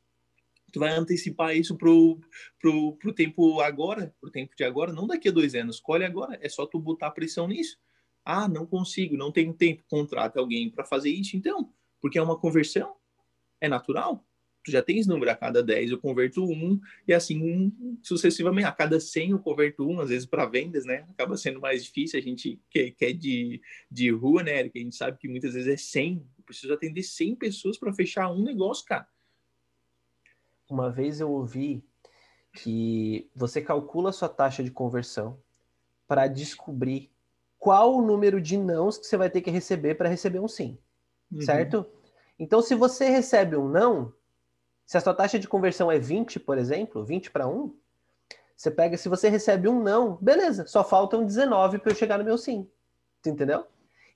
[0.71, 2.19] tu vai antecipar isso pro,
[2.59, 6.39] pro, pro tempo agora, pro tempo de agora, não daqui a dois anos, escolhe agora,
[6.41, 7.77] é só tu botar pressão nisso.
[8.25, 12.39] Ah, não consigo, não tenho tempo, contrata alguém para fazer isso, então, porque é uma
[12.39, 12.95] conversão,
[13.59, 14.25] é natural.
[14.63, 18.97] Tu já tens número, a cada 10 eu converto um, e assim sucessivamente, a cada
[18.97, 21.05] 100 eu converto um, às vezes para vendas, né?
[21.09, 24.79] Acaba sendo mais difícil, a gente que, que é de, de rua, né, Eric?
[24.79, 28.31] A gente sabe que muitas vezes é 100, eu preciso atender 100 pessoas para fechar
[28.31, 29.05] um negócio, cara.
[30.69, 31.83] Uma vez eu ouvi
[32.53, 35.41] que você calcula a sua taxa de conversão
[36.07, 37.12] para descobrir
[37.63, 40.77] qual o número de nãos que você vai ter que receber para receber um sim,
[41.31, 41.39] uhum.
[41.39, 41.85] certo?
[42.37, 44.11] Então, se você recebe um não,
[44.85, 47.73] se a sua taxa de conversão é 20, por exemplo, 20 para 1,
[48.53, 52.25] você pega, se você recebe um não, beleza, só faltam 19 para eu chegar no
[52.25, 52.67] meu sim.
[53.25, 53.65] Entendeu?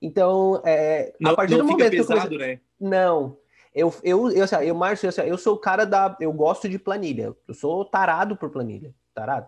[0.02, 2.60] Então, é, não, a partir do momento pesado, que eu né?
[2.78, 3.38] Não.
[3.74, 6.18] Eu, eu, eu, assim, eu, Márcio, eu, eu sou o cara da.
[6.20, 7.34] Eu gosto de planilha.
[7.48, 8.94] Eu sou tarado por planilha.
[9.14, 9.48] Tarado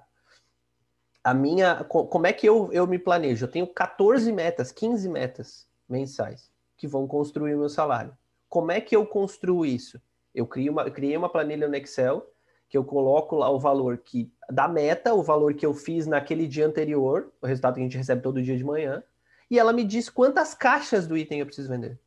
[1.30, 1.84] a minha.
[1.84, 3.46] Como é que eu, eu me planejo?
[3.46, 8.18] Eu tenho 14 metas, 15 metas mensais que vão construir o meu salário.
[8.48, 10.02] Como é que eu construo isso?
[10.34, 12.26] Eu crio uma, eu criei uma planilha no Excel
[12.68, 16.48] que eu coloco lá o valor que da meta, o valor que eu fiz naquele
[16.48, 19.04] dia anterior, o resultado que a gente recebe todo dia de manhã,
[19.50, 22.00] e ela me diz quantas caixas do item eu preciso vender.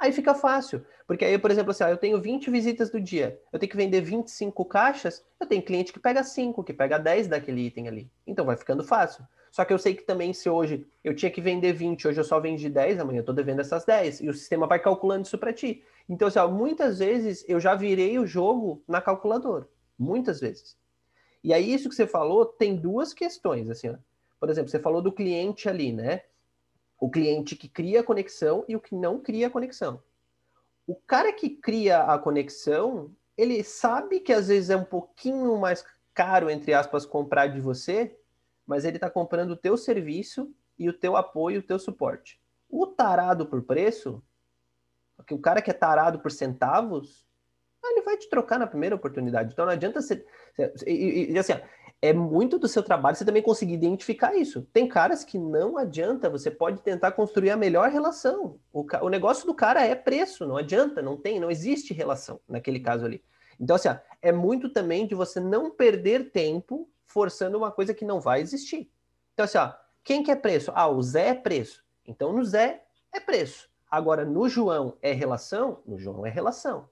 [0.00, 0.82] Aí fica fácil.
[1.06, 3.76] Porque aí, por exemplo, assim, ó, eu tenho 20 visitas do dia, eu tenho que
[3.76, 8.10] vender 25 caixas, eu tenho cliente que pega 5, que pega 10 daquele item ali.
[8.26, 9.22] Então vai ficando fácil.
[9.50, 12.24] Só que eu sei que também se hoje eu tinha que vender 20, hoje eu
[12.24, 14.22] só vendi 10, amanhã eu tô devendo essas 10.
[14.22, 15.84] E o sistema vai calculando isso para ti.
[16.08, 19.68] Então, assim, ó, muitas vezes eu já virei o jogo na calculadora.
[19.98, 20.78] Muitas vezes.
[21.44, 23.96] E aí, isso que você falou tem duas questões, assim, ó.
[24.38, 26.22] Por exemplo, você falou do cliente ali, né?
[27.00, 30.02] O cliente que cria a conexão e o que não cria a conexão.
[30.86, 35.84] O cara que cria a conexão, ele sabe que às vezes é um pouquinho mais
[36.12, 38.16] caro, entre aspas, comprar de você,
[38.66, 42.40] mas ele está comprando o teu serviço e o teu apoio, o teu suporte.
[42.68, 44.22] O tarado por preço,
[45.30, 47.26] o cara que é tarado por centavos,
[47.82, 49.52] ele vai te trocar na primeira oportunidade.
[49.52, 50.26] Então não adianta ser.
[50.86, 51.54] E, e, assim,
[52.02, 54.62] é muito do seu trabalho você também conseguir identificar isso.
[54.72, 58.58] Tem caras que não adianta, você pode tentar construir a melhor relação.
[58.72, 62.80] O, o negócio do cara é preço, não adianta, não tem, não existe relação naquele
[62.80, 63.22] caso ali.
[63.58, 63.90] Então, assim,
[64.22, 68.90] é muito também de você não perder tempo forçando uma coisa que não vai existir.
[69.34, 70.72] Então, assim, ó, quem que é preço?
[70.74, 71.84] Ah, o Zé é preço.
[72.06, 72.82] Então, no Zé
[73.12, 73.68] é preço.
[73.90, 75.82] Agora, no João é relação?
[75.86, 76.88] No João é relação.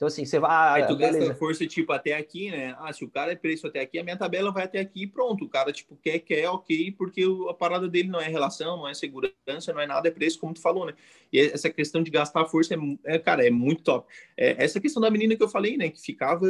[0.00, 0.80] Então, assim, você vai.
[0.80, 1.18] Aí tu beleza.
[1.18, 2.74] gasta força, tipo, até aqui, né?
[2.78, 5.06] Ah, se o cara é preço até aqui, a minha tabela vai até aqui e
[5.06, 5.44] pronto.
[5.44, 8.94] O cara, tipo, quer, quer, ok, porque a parada dele não é relação, não é
[8.94, 10.94] segurança, não é nada, é preço, como tu falou, né?
[11.30, 12.78] E essa questão de gastar força, é,
[13.16, 14.10] é cara, é muito top.
[14.38, 15.90] É, essa questão da menina que eu falei, né?
[15.90, 16.46] Que ficava,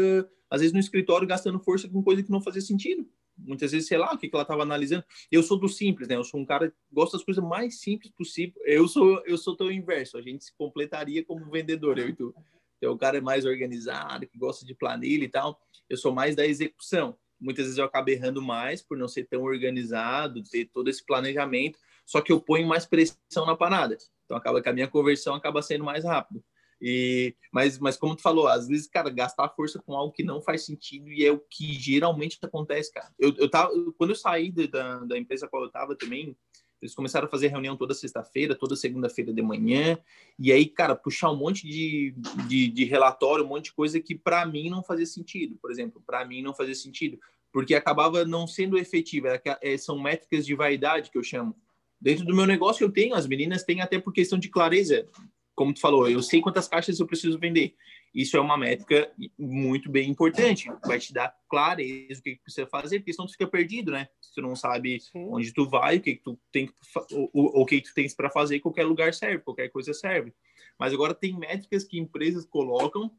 [0.49, 3.05] às vezes, no escritório gastando força com coisa que não fazia sentido.
[3.37, 5.03] Muitas vezes, sei lá, o que, que ela estava analisando.
[5.29, 6.15] Eu sou do simples, né?
[6.15, 8.63] Eu sou um cara que gosta das coisas mais simples possível.
[8.65, 10.17] Eu sou, eu sou teu inverso.
[10.17, 12.33] A gente se completaria como vendedor, eu e tu.
[12.81, 15.61] Então, o cara é mais organizado, que gosta de planilha e tal.
[15.88, 17.14] Eu sou mais da execução.
[17.38, 21.79] Muitas vezes eu acabo errando mais por não ser tão organizado, ter todo esse planejamento,
[22.07, 23.99] só que eu ponho mais pressão na parada.
[24.25, 26.43] Então, acaba que a minha conversão acaba sendo mais rápido.
[26.81, 30.40] E, mas, mas como tu falou, às vezes, cara, gastar força com algo que não
[30.40, 33.12] faz sentido e é o que geralmente acontece, cara.
[33.19, 36.35] Eu, eu tava, quando eu saí da, da empresa qual eu tava também,
[36.81, 39.99] eles começaram a fazer reunião toda sexta-feira, toda segunda-feira de manhã.
[40.38, 42.14] E aí, cara, puxar um monte de,
[42.49, 45.57] de, de relatório, um monte de coisa que para mim não fazia sentido.
[45.61, 47.19] Por exemplo, para mim não fazia sentido,
[47.53, 49.40] porque acabava não sendo efetiva.
[49.62, 51.55] É, são métricas de vaidade que eu chamo.
[52.01, 55.07] Dentro do meu negócio eu tenho, as meninas têm até por questão de clareza.
[55.55, 57.75] Como tu falou, eu sei quantas caixas eu preciso vender.
[58.12, 60.68] Isso é uma métrica muito bem importante.
[60.85, 64.09] Vai te dar clareza o que, que precisa fazer, porque senão tu fica perdido, né?
[64.20, 65.29] Se tu não sabe Sim.
[65.31, 66.68] onde tu vai, o que, que tu tem
[67.12, 70.35] o, o que, que tu tens para fazer, qualquer lugar serve, qualquer coisa serve.
[70.79, 73.11] Mas agora tem métricas que empresas colocam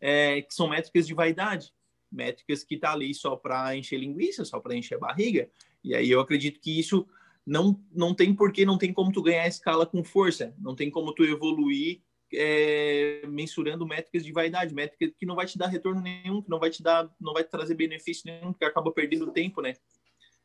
[0.00, 1.72] é, que são métricas de vaidade,
[2.10, 5.50] métricas que tá ali só para encher linguiça, só para encher barriga.
[5.84, 7.06] E aí eu acredito que isso
[7.46, 11.14] não, não tem porquê, não tem como tu ganhar escala com força, não tem como
[11.14, 12.00] tu evoluir
[12.34, 16.58] é, mensurando métricas de vaidade, métricas que não vai te dar retorno nenhum, que não
[16.58, 19.74] vai te dar, não vai trazer benefício nenhum, porque acaba perdendo tempo, né?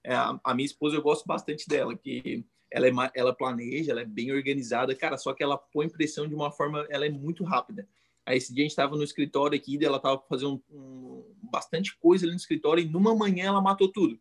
[0.04, 4.02] É, a, a, minha esposa eu gosto bastante dela, que ela é ela planeja, ela
[4.02, 7.44] é bem organizada, cara, só que ela põe pressão de uma forma, ela é muito
[7.44, 7.88] rápida.
[8.26, 11.96] Aí esse dia a gente estava no escritório aqui, ela estava fazendo um, um, bastante
[11.98, 14.20] coisa ali no escritório e numa manhã ela matou tudo.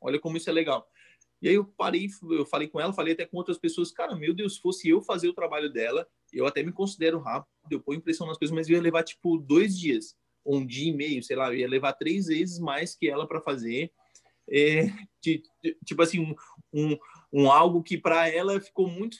[0.00, 0.86] Olha como isso é legal.
[1.40, 4.32] E aí eu parei, eu falei com ela, falei até com outras pessoas, cara, meu
[4.32, 7.98] Deus, se fosse eu fazer o trabalho dela, eu até me considero rápido, eu ponho
[7.98, 11.52] impressão nas coisas, mas ia levar tipo dois dias, um dia e meio, sei lá,
[11.54, 13.92] ia levar três vezes mais que ela para fazer.
[14.48, 14.86] É,
[15.84, 16.34] tipo assim, um,
[16.72, 16.98] um,
[17.32, 19.18] um, algo que para ela ficou muito,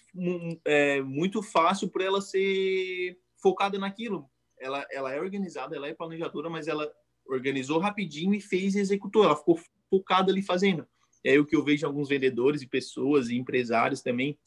[0.64, 4.30] é, muito fácil para ela ser focada naquilo.
[4.58, 6.90] Ela, ela é organizada, ela é planejadora, mas ela
[7.28, 9.24] organizou rapidinho e fez e executou.
[9.24, 9.58] Ela ficou
[9.90, 10.86] focada ali fazendo.
[11.24, 14.38] Aí o que eu vejo alguns vendedores e pessoas e empresários também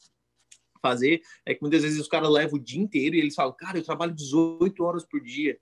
[0.80, 3.78] fazer é que muitas vezes os caras levam o dia inteiro e eles falam, cara,
[3.78, 5.58] eu trabalho 18 horas por dia.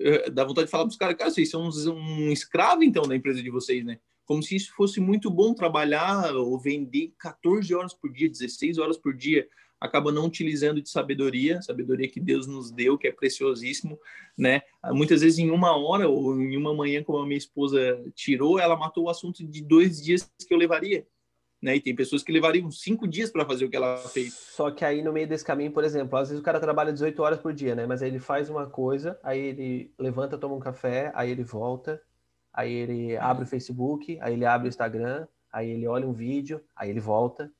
[0.00, 3.14] Eh, dá vontade de falar para os caras, cara, vocês são um escravo então da
[3.14, 4.00] empresa de vocês, né?
[4.24, 8.96] Como se isso fosse muito bom trabalhar ou vender 14 horas por dia, 16 horas
[8.96, 9.46] por dia
[9.84, 13.98] acaba não utilizando de sabedoria, sabedoria que Deus nos deu, que é preciosíssimo,
[14.36, 14.62] né?
[14.86, 18.76] Muitas vezes em uma hora ou em uma manhã, como a minha esposa tirou, ela
[18.76, 21.06] matou o assunto de dois dias que eu levaria.
[21.60, 21.76] Né?
[21.76, 24.34] E tem pessoas que levariam cinco dias para fazer o que ela fez.
[24.34, 27.22] Só que aí no meio desse caminho, por exemplo, às vezes o cara trabalha 18
[27.22, 27.86] horas por dia, né?
[27.86, 32.00] Mas aí ele faz uma coisa, aí ele levanta, toma um café, aí ele volta,
[32.52, 36.60] aí ele abre o Facebook, aí ele abre o Instagram, aí ele olha um vídeo,
[36.74, 37.50] aí ele volta,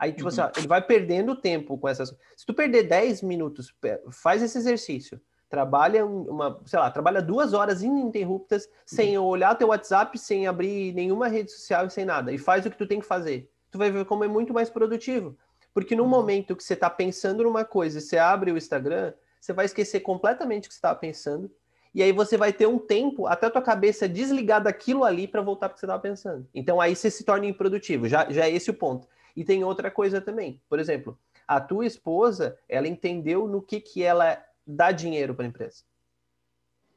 [0.00, 0.46] Aí, tipo assim, uhum.
[0.46, 2.16] assim, ó, ele vai perdendo tempo com essas.
[2.34, 3.70] Se tu perder 10 minutos,
[4.10, 5.20] faz esse exercício.
[5.46, 8.70] Trabalha uma, sei lá, trabalha duas horas ininterruptas, uhum.
[8.86, 12.32] sem olhar teu WhatsApp, sem abrir nenhuma rede social e sem nada.
[12.32, 13.50] E faz o que tu tem que fazer.
[13.70, 15.36] Tu vai ver como é muito mais produtivo.
[15.74, 16.08] Porque no uhum.
[16.08, 20.00] momento que você está pensando numa coisa e você abre o Instagram, você vai esquecer
[20.00, 21.50] completamente o que você estava pensando.
[21.94, 25.42] E aí você vai ter um tempo até a tua cabeça desligar daquilo ali para
[25.42, 26.48] voltar para o que você estava pensando.
[26.54, 28.08] Então aí você se torna improdutivo.
[28.08, 29.06] Já, já é esse o ponto.
[29.36, 30.60] E tem outra coisa também.
[30.68, 35.48] Por exemplo, a tua esposa, ela entendeu no que, que ela dá dinheiro para a
[35.48, 35.84] empresa.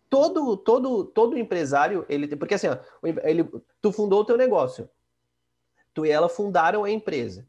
[0.10, 2.38] Todo, todo, todo empresário, ele tem.
[2.38, 2.78] Porque assim, ó,
[3.24, 3.50] ele,
[3.82, 4.88] tu fundou o teu negócio.
[5.94, 7.48] Tu e ela fundaram a empresa.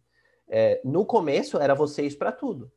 [0.48, 2.70] É, no começo era vocês para tudo,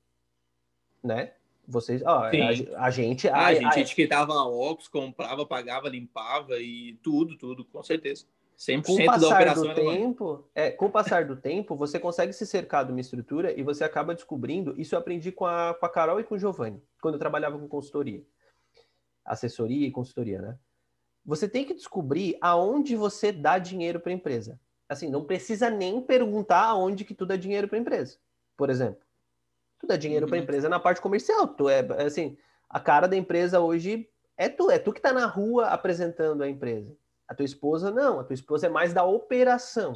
[1.04, 1.34] né?
[1.68, 6.60] Vocês, ó, a, a, gente, a, ah, a gente a, etiquetava óculos, comprava, pagava, limpava
[6.60, 8.26] e tudo, tudo, com certeza.
[8.58, 12.00] 100% com o passar da operação do tempo, é, com o passar do tempo, você
[12.00, 14.74] consegue se cercar de uma estrutura e você acaba descobrindo.
[14.80, 17.60] Isso eu aprendi com a, com a Carol e com o Giovanni, quando eu trabalhava
[17.60, 18.24] com consultoria,
[19.24, 20.58] assessoria e consultoria, né?
[21.24, 26.02] Você tem que descobrir aonde você dá dinheiro para a empresa assim, não precisa nem
[26.02, 28.18] perguntar aonde que tu dá dinheiro para a empresa.
[28.56, 29.02] Por exemplo,
[29.80, 30.30] tu dá dinheiro uhum.
[30.30, 31.48] para a empresa na parte comercial.
[31.48, 32.38] Tu é assim,
[32.70, 36.50] a cara da empresa hoje é tu, é tu que está na rua apresentando a
[36.50, 36.96] empresa.
[37.28, 39.94] A tua esposa não, a tua esposa é mais da operação,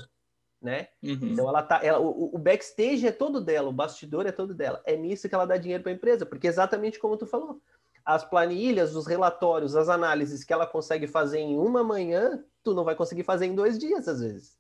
[0.62, 0.90] né?
[1.02, 1.20] Uhum.
[1.22, 4.82] Então ela tá, ela, o, o, backstage é todo dela, o bastidor é todo dela.
[4.86, 7.62] É nisso que ela dá dinheiro para a empresa, porque exatamente como tu falou,
[8.04, 12.84] as planilhas, os relatórios, as análises que ela consegue fazer em uma manhã, tu não
[12.84, 14.60] vai conseguir fazer em dois dias às vezes.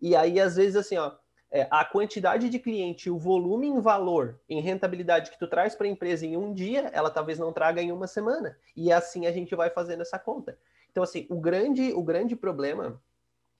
[0.00, 1.12] E aí, às vezes, assim, ó,
[1.50, 5.86] é, a quantidade de cliente, o volume em valor, em rentabilidade que tu traz para
[5.86, 8.58] a empresa em um dia, ela talvez não traga em uma semana.
[8.76, 10.58] E assim a gente vai fazendo essa conta.
[10.94, 13.02] Então, assim, o grande, o grande problema.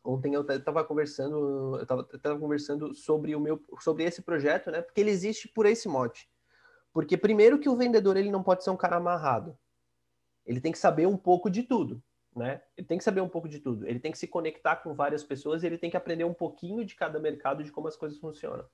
[0.04, 1.82] Ontem eu estava conversando, eu
[2.14, 4.80] estava conversando sobre o meu, sobre esse projeto, né?
[4.80, 6.30] Porque ele existe por esse mote.
[6.92, 9.58] Porque primeiro que o vendedor ele não pode ser um cara amarrado.
[10.46, 12.00] Ele tem que saber um pouco de tudo
[12.34, 12.60] né?
[12.76, 13.86] Ele tem que saber um pouco de tudo.
[13.86, 16.94] Ele tem que se conectar com várias pessoas ele tem que aprender um pouquinho de
[16.94, 18.64] cada mercado, de como as coisas funcionam.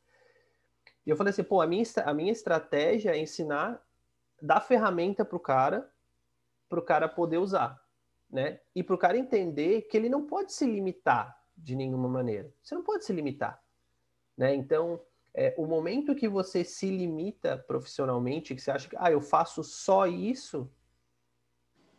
[1.06, 3.82] E eu falei assim, pô, a minha, a minha estratégia é ensinar,
[4.40, 5.90] dar ferramenta para o cara,
[6.68, 7.79] para o cara poder usar,
[8.30, 8.60] né?
[8.74, 12.52] E para o cara entender que ele não pode se limitar de nenhuma maneira.
[12.62, 13.62] Você não pode se limitar,
[14.36, 14.54] né?
[14.54, 15.00] Então,
[15.34, 19.62] é, o momento que você se limita profissionalmente, que você acha que, ah, eu faço
[19.62, 20.70] só isso,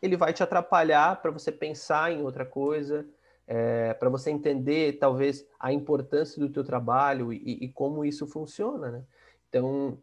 [0.02, 3.08] ele vai te atrapalhar para você pensar em outra coisa,
[3.48, 8.92] é, para você entender talvez a importância do teu trabalho e, e como isso funciona,
[8.92, 9.04] né?
[9.48, 10.02] Então,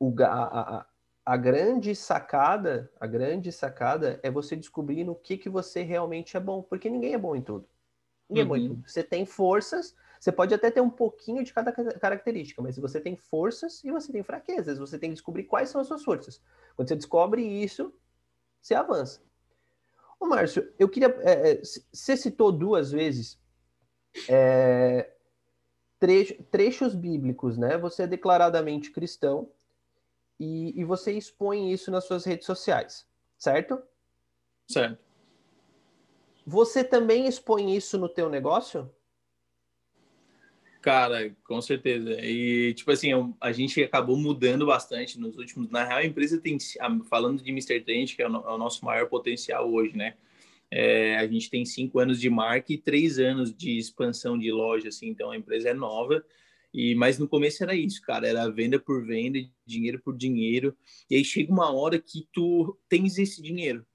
[0.00, 0.86] o, a, a,
[1.28, 6.40] a, grande sacada, a grande sacada é você descobrir no que, que você realmente é
[6.40, 7.68] bom, porque ninguém é bom em tudo.
[8.30, 8.46] Ninguém uhum.
[8.46, 8.74] é bom em uhum.
[8.76, 8.88] tudo.
[8.88, 13.14] Você tem forças, você pode até ter um pouquinho de cada característica, mas você tem
[13.14, 14.78] forças e você tem fraquezas.
[14.78, 16.40] Você tem que descobrir quais são as suas forças.
[16.74, 17.92] Quando você descobre isso,
[18.58, 19.20] você avança.
[20.18, 21.14] Ô, Márcio, eu queria.
[21.20, 21.62] É, é
[21.92, 23.38] você citou duas vezes
[24.30, 25.12] é,
[25.98, 27.76] trecho, trechos bíblicos, né?
[27.76, 29.50] Você é declaradamente cristão
[30.38, 33.82] e, e você expõe isso nas suas redes sociais, certo?
[34.66, 34.98] Certo.
[36.46, 38.90] Você também expõe isso no teu negócio?
[40.80, 42.18] Cara, com certeza.
[42.22, 45.68] E, tipo assim, a gente acabou mudando bastante nos últimos.
[45.68, 46.56] Na real, a empresa tem,
[47.10, 47.80] falando de Mr.
[47.80, 50.14] Trend, que é, é o, nosso maior potencial hoje, né?
[50.70, 54.88] É, a gente tem cinco anos de marca e três anos de expansão de loja,
[54.88, 56.24] assim, então a empresa é nova.
[56.72, 60.76] E, mas no começo era isso, cara, era venda por venda, dinheiro por dinheiro.
[61.10, 63.86] E aí chega uma hora que tu tens esse dinheiro.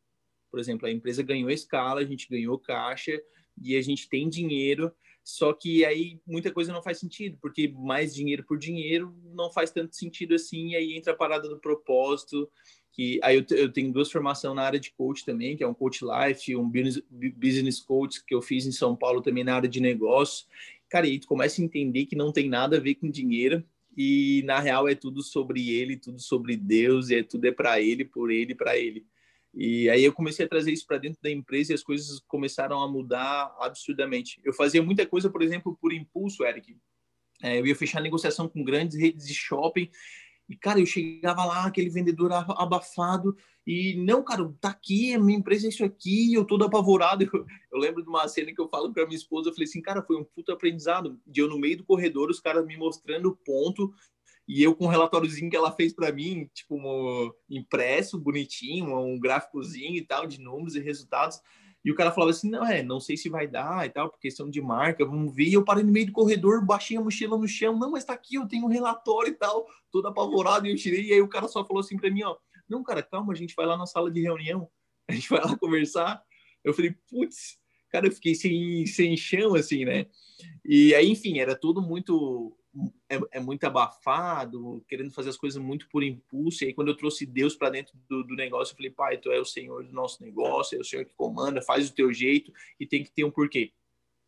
[0.49, 3.21] Por exemplo, a empresa ganhou escala, a gente ganhou caixa
[3.61, 4.91] e a gente tem dinheiro
[5.23, 9.71] só que aí muita coisa não faz sentido, porque mais dinheiro por dinheiro não faz
[9.71, 12.51] tanto sentido assim, e aí entra a parada do propósito,
[12.91, 15.73] que aí eu, eu tenho duas formações na área de coach também, que é um
[15.73, 19.69] coach life, um business, business coach que eu fiz em São Paulo também na área
[19.69, 20.45] de negócio.
[20.93, 23.65] Cara, aí tu começa a entender que não tem nada a ver com dinheiro,
[23.97, 27.81] e na real é tudo sobre ele, tudo sobre Deus, e é tudo é para
[27.81, 29.03] ele, por ele, para ele.
[29.55, 32.79] E aí eu comecei a trazer isso para dentro da empresa e as coisas começaram
[32.79, 34.39] a mudar absurdamente.
[34.43, 36.77] Eu fazia muita coisa, por exemplo, por impulso, Eric.
[37.41, 39.89] É, eu ia fechar negociação com grandes redes de shopping
[40.47, 45.39] e, cara, eu chegava lá, aquele vendedor abafado e, não, cara, tá aqui, a minha
[45.39, 47.23] empresa é isso aqui, eu todo apavorado.
[47.33, 49.81] Eu, eu lembro de uma cena que eu falo para minha esposa, eu falei assim,
[49.81, 51.19] cara, foi um puto aprendizado.
[51.25, 53.91] De eu no meio do corredor, os caras me mostrando o ponto
[54.47, 59.17] e eu com um relatóriozinho que ela fez para mim, tipo, um impresso, bonitinho, um
[59.19, 61.39] gráficozinho e tal, de números e resultados.
[61.83, 64.19] E o cara falava assim: não, é, não sei se vai dar e tal, por
[64.19, 65.47] questão de marca, vamos ver.
[65.47, 68.13] E eu parei no meio do corredor, baixei a mochila no chão, não, mas tá
[68.13, 71.05] aqui, eu tenho um relatório e tal, todo apavorado, e eu tirei.
[71.05, 72.35] E aí o cara só falou assim para mim: ó,
[72.73, 74.69] não, cara, calma, a gente vai lá na sala de reunião,
[75.07, 76.23] a gente vai lá conversar.
[76.63, 77.59] Eu falei: putz,
[77.89, 80.07] cara, eu fiquei sem, sem chão, assim, né?
[80.65, 82.57] E aí, enfim, era tudo muito
[83.07, 86.63] é, é, muito abafado, querendo fazer as coisas muito por impulso.
[86.63, 89.31] E aí, quando eu trouxe Deus para dentro do, do, negócio, eu falei, pai, tu
[89.31, 92.51] é o Senhor do nosso negócio, é o Senhor que comanda, faz o teu jeito
[92.79, 93.71] e tem que ter um porquê.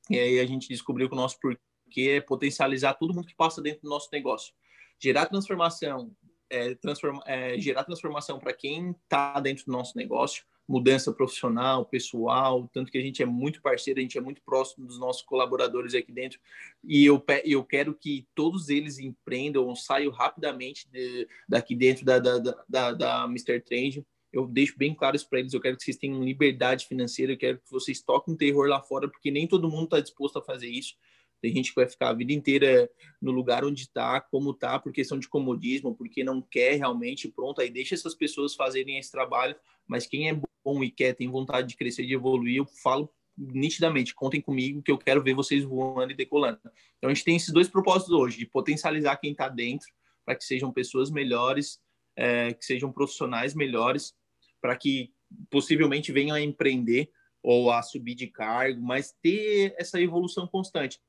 [0.10, 3.62] E aí a gente descobriu que o nosso porquê é potencializar todo mundo que passa
[3.62, 4.54] dentro do nosso negócio.
[5.00, 6.16] Gerar transformação,
[6.50, 12.70] é, transforma, é, gerar transformação para quem está dentro do nosso negócio, mudança profissional, pessoal,
[12.74, 15.94] tanto que a gente é muito parceiro, a gente é muito próximo dos nossos colaboradores
[15.94, 16.40] aqui dentro,
[16.84, 22.40] e eu, eu quero que todos eles empreendam, saiam rapidamente de, daqui dentro da, da,
[22.68, 23.60] da, da Mr.
[23.62, 24.06] Trend.
[24.34, 27.38] Eu deixo bem claro isso para eles, eu quero que vocês tenham liberdade financeira, eu
[27.38, 30.68] quero que vocês toquem terror lá fora, porque nem todo mundo está disposto a fazer
[30.68, 30.96] isso.
[31.42, 32.90] Tem gente que vai ficar a vida inteira
[33.22, 37.62] no lugar onde está, como está, por questão de comodismo, porque não quer realmente, pronto,
[37.62, 39.56] aí deixa essas pessoas fazerem esse trabalho,
[39.88, 44.16] mas quem é bom e quer, tem vontade de crescer, de evoluir, eu falo nitidamente,
[44.16, 46.60] contem comigo que eu quero ver vocês voando e decolando.
[46.98, 49.88] Então a gente tem esses dois propósitos hoje, de potencializar quem está dentro,
[50.24, 51.80] para que sejam pessoas melhores,
[52.16, 54.16] é, que sejam profissionais melhores,
[54.62, 55.14] para que
[55.50, 57.12] possivelmente venham a empreender
[57.44, 61.00] ou a subir de cargo, mas ter essa evolução constante.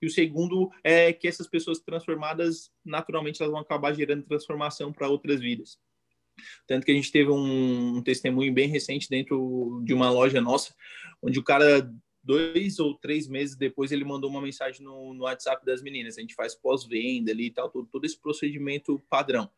[0.00, 5.08] E o segundo é que essas pessoas transformadas, naturalmente, elas vão acabar gerando transformação para
[5.08, 5.78] outras vidas.
[6.66, 10.74] Tanto que a gente teve um, um, testemunho bem recente dentro de uma loja nossa,
[11.22, 11.90] onde o cara,
[12.22, 16.18] dois ou três meses depois, ele mandou uma mensagem no, no WhatsApp das meninas.
[16.18, 19.50] A gente faz pós-venda ali e tal, todo, todo esse procedimento padrão.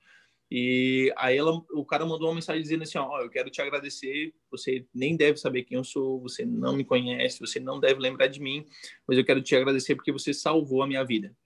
[0.50, 3.60] E aí ela, o cara mandou uma mensagem dizendo assim, ó, oh, eu quero te
[3.60, 8.00] agradecer, você nem deve saber quem eu sou, você não me conhece, você não deve
[8.00, 8.66] lembrar de mim,
[9.06, 11.36] mas eu quero te agradecer porque você salvou a minha vida.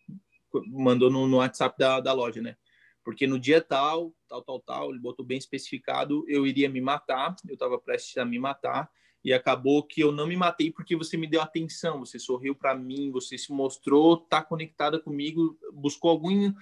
[0.69, 2.57] Mandou no, no WhatsApp da, da loja, né?
[3.05, 7.35] Porque no dia tal, tal, tal, tal, ele botou bem especificado, eu iria me matar,
[7.49, 8.89] eu estava prestes a me matar,
[9.25, 12.75] e acabou que eu não me matei porque você me deu atenção, você sorriu para
[12.75, 16.53] mim, você se mostrou, tá conectada comigo, buscou algum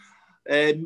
[0.46, 0.78] é,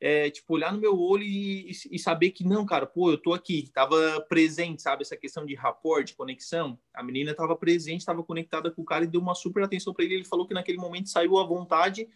[0.00, 3.32] é, tipo, olhar no meu olho e, e, saber que não, cara, pô, eu tô
[3.32, 5.02] aqui, tava presente, sabe?
[5.02, 6.78] Essa questão de rapport, de conexão.
[6.94, 10.04] A menina tava presente, tava conectada com o cara e deu uma super atenção para
[10.04, 10.14] ele.
[10.16, 12.08] Ele falou que naquele momento saiu à vontade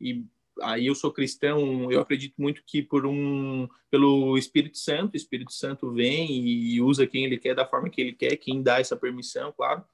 [0.00, 0.24] e
[0.62, 5.52] aí eu sou cristão, eu acredito muito que por um pelo Espírito Santo, o Espírito
[5.52, 8.96] Santo vem e usa quem ele quer da forma que ele quer, quem dá essa
[8.96, 9.84] permissão, claro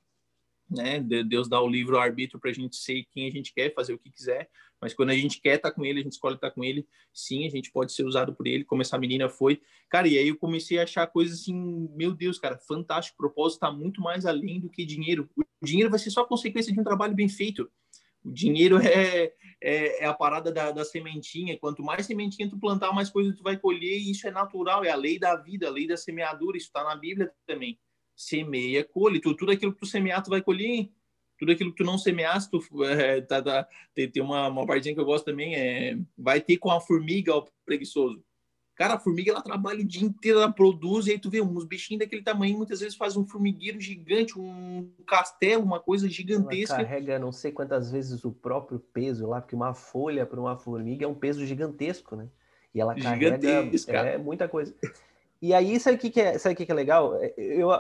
[0.69, 1.01] né?
[1.01, 3.99] Deus dá o livre arbítrio para a gente ser quem a gente quer, fazer o
[3.99, 4.49] que quiser,
[4.81, 6.63] mas quando a gente quer estar tá com ele, a gente escolhe estar tá com
[6.63, 9.61] ele, sim, a gente pode ser usado por ele, como essa menina foi.
[9.89, 13.57] Cara, e aí eu comecei a achar coisas assim, meu Deus, cara, fantástico, o propósito
[13.57, 15.29] está muito mais além do que dinheiro.
[15.61, 17.71] O dinheiro vai ser só consequência de um trabalho bem feito.
[18.23, 21.57] O dinheiro é, é, é a parada da, da, sementinha.
[21.59, 23.99] Quanto mais sementinha tu plantar, mais coisa tu vai colher.
[23.99, 26.57] E isso é natural, é a lei da vida, a lei da semeadura.
[26.57, 27.79] Isso está na Bíblia também
[28.17, 29.21] semeia, colhe.
[29.21, 30.89] Tu, tudo aquilo que tu semear, tu vai colher.
[31.39, 34.95] Tudo aquilo que tu não semeasse, tu, é, tá, tá, tem, tem uma, uma partinha
[34.95, 38.25] que eu gosto também, é vai ter com a formiga, o preguiçoso.
[38.75, 41.65] Cara, a formiga, ela trabalha o dia inteiro, ela produz, e aí tu vê uns
[41.65, 46.75] bichinhos daquele tamanho, muitas vezes faz um formigueiro gigante, um castelo, uma coisa gigantesca.
[46.75, 50.59] Ela carrega não sei quantas vezes o próprio peso lá, porque uma folha para uma
[50.59, 52.29] formiga é um peso gigantesco, né?
[52.75, 53.39] E ela carrega
[53.89, 54.75] é, muita coisa.
[55.41, 57.17] E aí, sabe o que, que, é, sabe que, que é legal?
[57.17, 57.71] É, eu,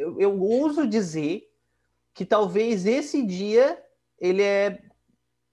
[0.00, 1.52] eu, eu ouso dizer
[2.14, 3.82] que talvez esse dia
[4.18, 4.82] ele é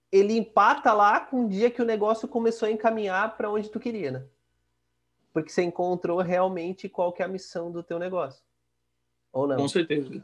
[0.09, 3.77] ele empata lá com o dia que o negócio começou a encaminhar para onde tu
[3.77, 4.25] queria, né?
[5.33, 8.41] Porque você encontrou realmente qual que é a missão do teu negócio.
[9.33, 9.57] Ou não?
[9.57, 10.23] Com certeza.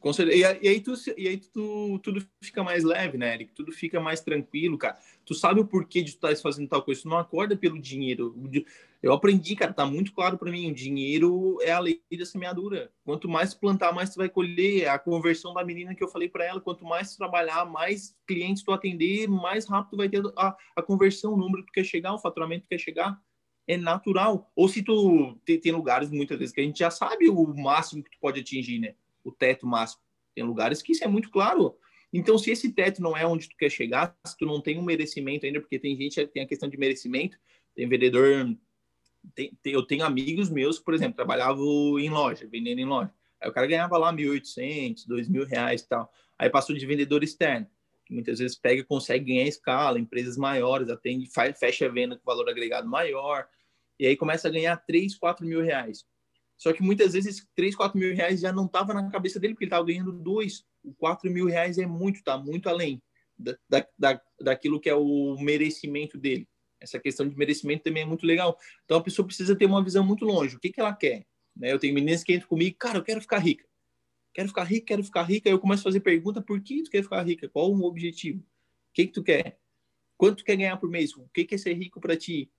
[0.00, 0.58] Com certeza.
[0.62, 3.52] E, aí, tu, e aí tu, tudo fica mais leve, né, Eric?
[3.52, 4.98] Tudo fica mais tranquilo, cara.
[5.24, 7.02] Tu sabe o porquê de tu estar fazendo tal coisa.
[7.02, 8.34] Tu não acorda pelo dinheiro.
[9.02, 10.70] Eu aprendi, cara, tá muito claro para mim.
[10.70, 12.90] O dinheiro é a lei da semeadura.
[13.04, 14.84] Quanto mais plantar, mais tu vai colher.
[14.84, 16.60] É a conversão da menina que eu falei para ela.
[16.60, 21.34] Quanto mais tu trabalhar, mais clientes tu atender, mais rápido vai ter a, a conversão,
[21.34, 23.20] o número que tu quer chegar, o faturamento que tu quer chegar
[23.66, 24.50] é natural.
[24.54, 28.02] Ou se tu tem, tem, lugares muitas vezes que a gente já sabe o máximo
[28.02, 28.94] que tu pode atingir, né?
[29.26, 30.00] O teto máximo.
[30.34, 31.76] Tem lugares que isso é muito claro.
[32.12, 34.82] Então, se esse teto não é onde tu quer chegar, se tu não tem um
[34.82, 37.36] merecimento ainda, porque tem gente que tem a questão de merecimento,
[37.74, 38.56] tem vendedor,
[39.34, 43.12] tem, tem, eu tenho amigos meus por exemplo, trabalhavam em loja, vendendo em loja.
[43.40, 46.10] Aí o cara ganhava lá 1.800, 2.000 reais e tal.
[46.38, 47.66] Aí passou de vendedor externo,
[48.04, 52.48] que muitas vezes pega consegue ganhar escala, empresas maiores, atende, fecha a venda com valor
[52.48, 53.46] agregado maior,
[53.98, 56.06] e aí começa a ganhar 3, 4 mil reais.
[56.56, 59.54] Só que muitas vezes esses 3, 4 mil reais já não estava na cabeça dele,
[59.54, 60.64] porque ele estava ganhando 2.
[60.82, 63.02] O 4 mil reais é muito, tá muito além
[63.38, 66.48] da, da, daquilo que é o merecimento dele.
[66.80, 68.58] Essa questão de merecimento também é muito legal.
[68.84, 70.56] Então a pessoa precisa ter uma visão muito longe.
[70.56, 71.26] O que, que ela quer?
[71.54, 71.72] Né?
[71.72, 73.66] Eu tenho meninas que entram comigo, cara, eu quero ficar rica.
[74.32, 75.48] Quero ficar rica, quero ficar rica.
[75.48, 77.48] Aí eu começo a fazer pergunta, por que tu quer ficar rica?
[77.48, 78.40] Qual o objetivo?
[78.40, 78.44] O
[78.92, 79.58] que, que tu quer?
[80.16, 81.14] Quanto quer ganhar por mês?
[81.16, 82.50] O que, que é ser rico para ti?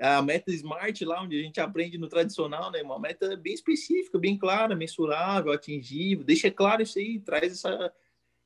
[0.00, 2.82] A meta SMART, lá onde a gente aprende no tradicional, né?
[2.82, 6.24] Uma meta bem específica, bem clara, mensurável, atingível.
[6.24, 7.92] Deixa claro isso aí, traz essa,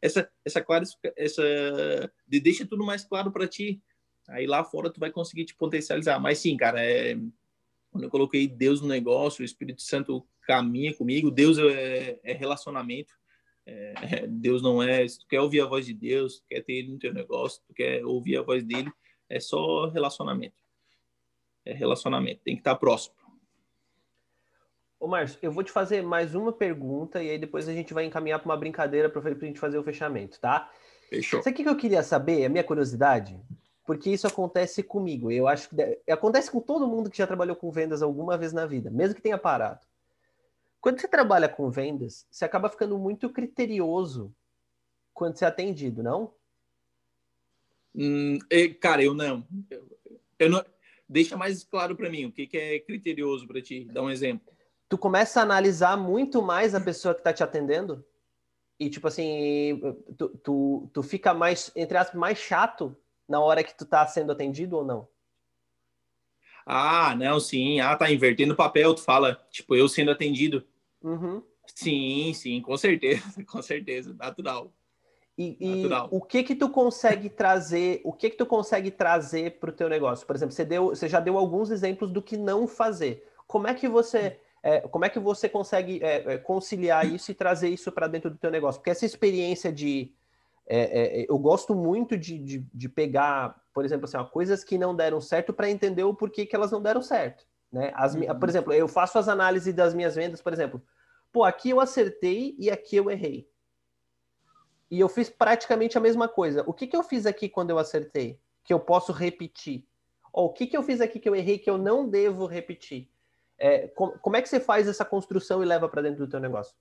[0.03, 0.85] essa, essa clara,
[1.17, 1.43] essa,
[2.27, 3.81] deixa tudo mais claro para ti.
[4.29, 6.19] Aí lá fora tu vai conseguir te potencializar.
[6.19, 7.17] Mas sim, cara, é,
[7.91, 11.31] quando eu coloquei Deus no negócio, o Espírito Santo caminha comigo.
[11.31, 13.13] Deus é, é relacionamento.
[13.67, 13.95] É,
[14.27, 15.07] Deus não é.
[15.07, 17.75] Se tu quer ouvir a voz de Deus, quer ter ele no teu negócio, tu
[17.75, 18.91] quer ouvir a voz dele,
[19.29, 20.57] é só relacionamento.
[21.69, 22.41] É relacionamento.
[22.43, 23.15] Tem que estar próximo.
[24.99, 28.05] Ô, Márcio, eu vou te fazer mais uma pergunta e aí depois a gente vai
[28.05, 30.71] encaminhar para uma brincadeira para a gente fazer o fechamento, tá?
[31.09, 31.43] Fechou.
[31.43, 32.45] Sabe o que eu queria saber?
[32.45, 33.41] A minha curiosidade
[33.89, 35.33] porque isso acontece comigo.
[35.33, 35.99] Eu acho que deve...
[36.11, 39.23] acontece com todo mundo que já trabalhou com vendas alguma vez na vida, mesmo que
[39.23, 39.81] tenha parado.
[40.79, 44.31] Quando você trabalha com vendas, você acaba ficando muito criterioso
[45.15, 46.35] quando você é atendido, não?
[47.95, 48.39] Hum,
[48.79, 49.47] cara, eu não.
[50.39, 50.63] Eu, não.
[51.09, 53.85] Deixa mais claro para mim o que, que é criterioso para ti.
[53.91, 54.53] Dá um exemplo.
[54.89, 58.05] Tu começa a analisar muito mais a pessoa que está te atendendo
[58.79, 59.81] e tipo assim,
[60.17, 62.97] tu, tu, tu fica mais entre aspas mais chato
[63.29, 65.09] na hora que tu tá sendo atendido ou não?
[66.65, 67.81] Ah, não, sim.
[67.81, 70.67] Ah, tá invertendo o papel, tu fala, tipo, eu sendo atendido.
[71.03, 71.43] Uhum.
[71.75, 74.73] Sim, sim, com certeza, com certeza, natural.
[75.39, 79.71] E, e o que que tu consegue trazer, o que que tu consegue trazer para
[79.71, 80.27] o teu negócio?
[80.27, 83.25] Por exemplo, você, deu, você já deu alguns exemplos do que não fazer.
[83.47, 87.35] Como é que você, é, como é que você consegue é, é conciliar isso e
[87.35, 88.81] trazer isso para dentro do teu negócio?
[88.81, 90.13] Porque essa experiência de
[90.67, 94.77] é, é, eu gosto muito de, de, de, pegar, por exemplo, assim, ó, coisas que
[94.77, 97.47] não deram certo para entender o porquê que elas não deram certo.
[97.73, 97.93] Né?
[97.95, 98.39] As, uhum.
[98.39, 100.83] Por exemplo, eu faço as análises das minhas vendas, por exemplo,
[101.33, 103.49] pô, aqui eu acertei e aqui eu errei.
[104.91, 106.65] E eu fiz praticamente a mesma coisa.
[106.67, 108.39] O que, que eu fiz aqui quando eu acertei?
[108.65, 109.87] Que eu posso repetir?
[110.33, 113.09] Ou o que, que eu fiz aqui que eu errei que eu não devo repetir?
[113.59, 116.41] É, com, como é que você faz essa construção e leva para dentro do teu
[116.41, 116.75] negócio?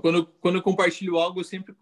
[0.00, 1.74] Quando, quando eu compartilho algo, eu sempre,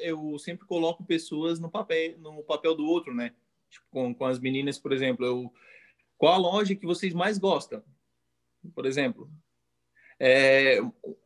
[0.00, 3.34] eu sempre coloco pessoas no papel, no papel do outro, né?
[3.68, 5.52] Tipo, com, com as meninas, por exemplo, eu,
[6.16, 7.82] qual a loja que vocês mais gostam?
[8.74, 9.28] Por exemplo,
[10.18, 10.80] é,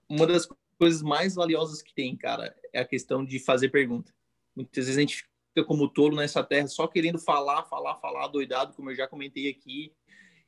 [0.09, 0.49] uma das
[0.79, 4.15] coisas mais valiosas que tem, cara, é a questão de fazer pergunta.
[4.55, 8.75] Muitas vezes a gente fica como tolo nessa terra, só querendo falar, falar, falar, doidado,
[8.75, 9.93] como eu já comentei aqui.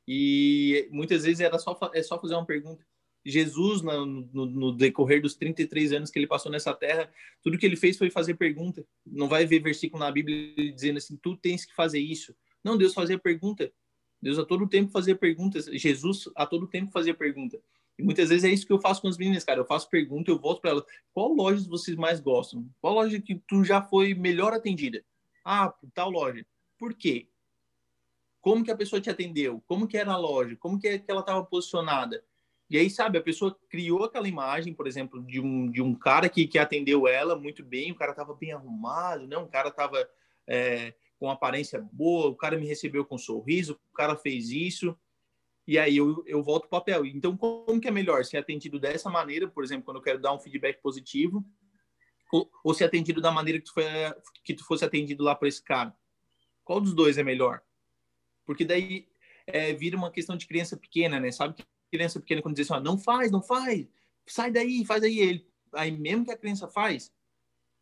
[0.07, 2.85] E muitas vezes era só, é só fazer uma pergunta.
[3.23, 7.11] Jesus, no, no, no, decorrer dos 33 anos que ele passou nessa terra,
[7.43, 8.83] tudo que ele fez foi fazer pergunta.
[9.05, 12.35] Não vai ver versículo na Bíblia dizendo assim, tu tens que fazer isso.
[12.63, 13.71] Não, Deus fazia pergunta.
[14.21, 15.65] Deus a todo tempo fazia perguntas.
[15.65, 17.61] Jesus a todo tempo fazia pergunta.
[17.97, 19.59] E muitas vezes é isso que eu faço com as meninas, cara.
[19.59, 20.83] Eu faço pergunta, eu volto para elas.
[21.13, 22.67] Qual loja vocês mais gostam?
[22.79, 25.03] Qual loja que tu já foi melhor atendida?
[25.43, 26.45] Ah, tal loja.
[26.77, 27.27] Por quê?
[28.39, 29.63] Como que a pessoa te atendeu?
[29.67, 30.55] Como que era a loja?
[30.55, 32.23] Como que, é que ela estava posicionada?
[32.71, 36.29] E aí, sabe, a pessoa criou aquela imagem, por exemplo, de um, de um cara
[36.29, 39.37] que, que atendeu ela muito bem, o cara estava bem arrumado, né?
[39.37, 40.09] o cara estava
[40.47, 44.97] é, com aparência boa, o cara me recebeu com um sorriso, o cara fez isso,
[45.71, 47.05] e aí eu, eu volto o papel.
[47.05, 48.25] Então, como que é melhor?
[48.25, 51.45] Ser atendido dessa maneira, por exemplo, quando eu quero dar um feedback positivo,
[52.29, 53.85] ou, ou ser atendido da maneira que tu, foi,
[54.43, 55.95] que tu fosse atendido lá para esse cara?
[56.65, 57.61] Qual dos dois é melhor?
[58.45, 59.07] Porque daí
[59.47, 61.31] é, vira uma questão de criança pequena, né?
[61.31, 63.87] Sabe que criança pequena quando diz assim, ó, não faz, não faz,
[64.27, 65.19] sai daí, faz aí.
[65.19, 67.13] Ele, aí mesmo que a criança faz,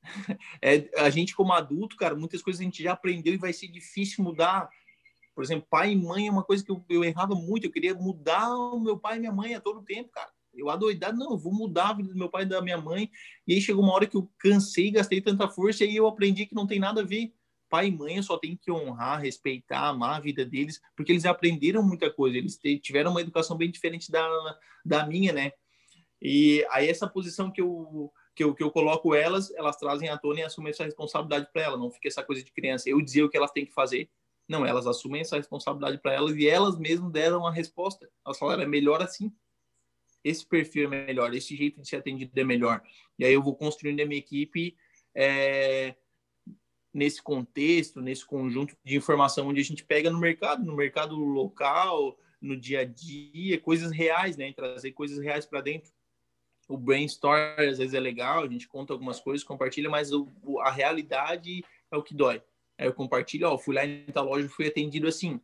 [0.61, 3.67] é, a gente como adulto, cara, muitas coisas a gente já aprendeu e vai ser
[3.67, 4.69] difícil mudar.
[5.39, 7.63] Por exemplo, pai e mãe é uma coisa que eu, eu errava muito.
[7.63, 10.29] Eu queria mudar o meu pai e minha mãe a todo tempo, cara.
[10.53, 13.09] Eu adoidado, não, eu vou mudar a vida do meu pai e da minha mãe.
[13.47, 16.53] E aí chegou uma hora que eu cansei, gastei tanta força e eu aprendi que
[16.53, 17.33] não tem nada a ver
[17.69, 21.81] pai e mãe só tem que honrar, respeitar, amar a vida deles, porque eles aprenderam
[21.81, 24.27] muita coisa, eles tiveram uma educação bem diferente da,
[24.83, 25.53] da minha, né?
[26.21, 30.17] E aí essa posição que eu, que eu, que eu coloco elas, elas trazem à
[30.17, 33.23] tona e assumem essa responsabilidade para elas, não fica essa coisa de criança, eu dizer
[33.23, 34.09] o que elas têm que fazer.
[34.49, 38.09] Não, elas assumem essa responsabilidade para elas e elas mesmas deram a resposta.
[38.25, 39.31] Elas falaram, é melhor assim.
[40.23, 42.81] Esse perfil é melhor, esse jeito de ser atendido é melhor.
[43.17, 44.75] E aí eu vou construindo a minha equipe
[45.13, 45.95] é,
[46.91, 52.17] nesse contexto, nesse conjunto de informação onde a gente pega no mercado, no mercado local,
[52.41, 54.51] no dia a dia, coisas reais, né?
[54.51, 55.91] Trazer coisas reais para dentro.
[56.67, 60.27] O brainstorm às vezes é legal, a gente conta algumas coisas, compartilha, mas o,
[60.61, 62.41] a realidade é o que dói.
[62.79, 65.39] Aí eu compartilho, ó, fui lá em tal loja, fui atendido assim.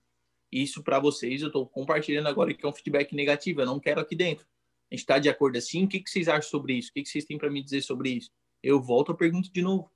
[0.52, 4.00] Isso para vocês, eu estou compartilhando agora que é um feedback negativo, eu não quero
[4.00, 4.46] aqui dentro.
[4.92, 5.86] A gente está de acordo assim?
[5.86, 6.90] O que, que vocês acham sobre isso?
[6.90, 8.32] O que, que vocês têm para me dizer sobre isso?
[8.64, 9.92] Eu volto a pergunta de novo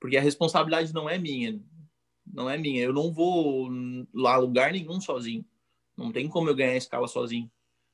[0.00, 1.62] porque a responsabilidade não é minha.
[2.26, 2.82] não é minha.
[2.82, 3.68] Eu não vou
[4.14, 5.44] lá lugar nenhum sozinho.
[5.96, 7.50] Não tem como eu ganhar escala sozinho.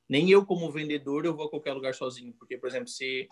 [0.07, 2.33] Nem eu, como vendedor, eu vou a qualquer lugar sozinho.
[2.33, 3.27] Porque, por exemplo, se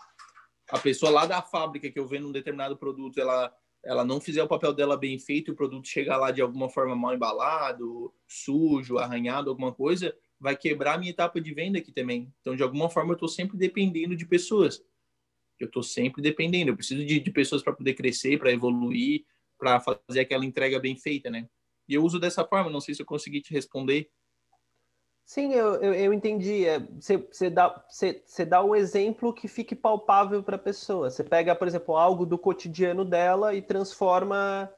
[0.70, 3.50] a pessoa lá da fábrica que eu vendo um determinado produto, ela,
[3.86, 6.68] ela não fizer o papel dela bem feito e o produto chegar lá de alguma
[6.68, 11.92] forma mal embalado, sujo, arranhado, alguma coisa, vai quebrar a minha etapa de venda aqui
[11.92, 12.32] também.
[12.40, 14.84] Então, de alguma forma, eu estou sempre dependendo de pessoas.
[15.58, 16.72] Eu estou sempre dependendo.
[16.72, 19.24] Eu preciso de, de pessoas para poder crescer, para evoluir,
[19.56, 21.48] para fazer aquela entrega bem feita, né?
[21.88, 22.68] E eu uso dessa forma.
[22.68, 24.10] Não sei se eu consegui te responder.
[25.26, 26.66] Sim, eu, eu, eu entendi.
[27.00, 27.84] Você é, dá,
[28.48, 31.10] dá um exemplo que fique palpável para a pessoa.
[31.10, 34.72] Você pega, por exemplo, algo do cotidiano dela e transforma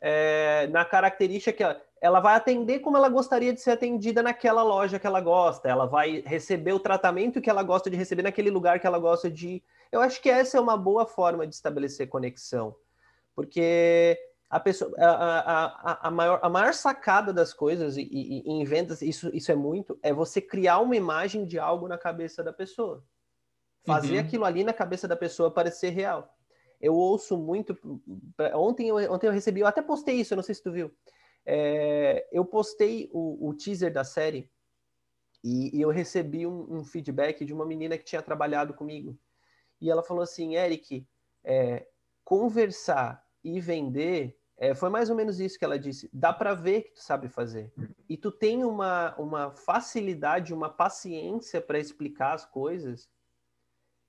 [0.00, 4.62] é, na característica que ela, ela vai atender como ela gostaria de ser atendida naquela
[4.62, 5.68] loja que ela gosta.
[5.68, 9.28] Ela vai receber o tratamento que ela gosta de receber naquele lugar que ela gosta
[9.28, 9.64] de ir.
[9.90, 12.76] Eu acho que essa é uma boa forma de estabelecer conexão.
[13.34, 14.16] Porque
[14.50, 18.64] a pessoa a, a, a, maior, a maior sacada das coisas e, e, e, em
[18.64, 22.52] vendas isso, isso é muito é você criar uma imagem de algo na cabeça da
[22.52, 23.04] pessoa.
[23.84, 24.20] Fazer uhum.
[24.20, 26.34] aquilo ali na cabeça da pessoa parecer real.
[26.80, 27.76] Eu ouço muito
[28.54, 30.90] ontem eu, ontem eu recebi eu até postei isso eu não sei se tu viu.
[31.44, 34.50] É, eu postei o, o, teaser da série
[35.42, 39.18] e, e eu recebi um, um, feedback de uma menina que tinha trabalhado comigo.
[39.80, 41.06] E ela falou assim Eric
[41.44, 41.86] é,
[42.24, 46.10] conversar e vender é, foi mais ou menos isso que ela disse.
[46.12, 47.72] Dá para ver que tu sabe fazer.
[48.08, 53.08] E tu tem uma, uma facilidade, uma paciência para explicar as coisas.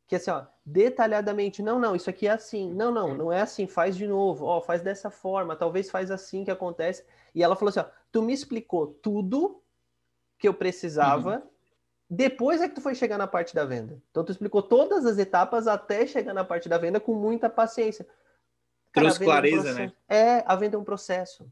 [0.08, 2.74] Que assim, ó, detalhadamente, não, não, isso aqui é assim.
[2.74, 4.46] Não, não, não é assim, faz de novo.
[4.46, 7.06] Ó, faz dessa forma, talvez faz assim que acontece.
[7.36, 9.62] E ela falou assim, ó, tu me explicou tudo
[10.40, 11.36] que eu precisava.
[11.36, 11.50] Uhum.
[12.10, 14.02] Depois é que tu foi chegar na parte da venda.
[14.10, 18.08] Então tu explicou todas as etapas até chegar na parte da venda com muita paciência.
[19.00, 19.94] Trouxe clareza, é um né?
[20.08, 21.52] É, a venda é um processo.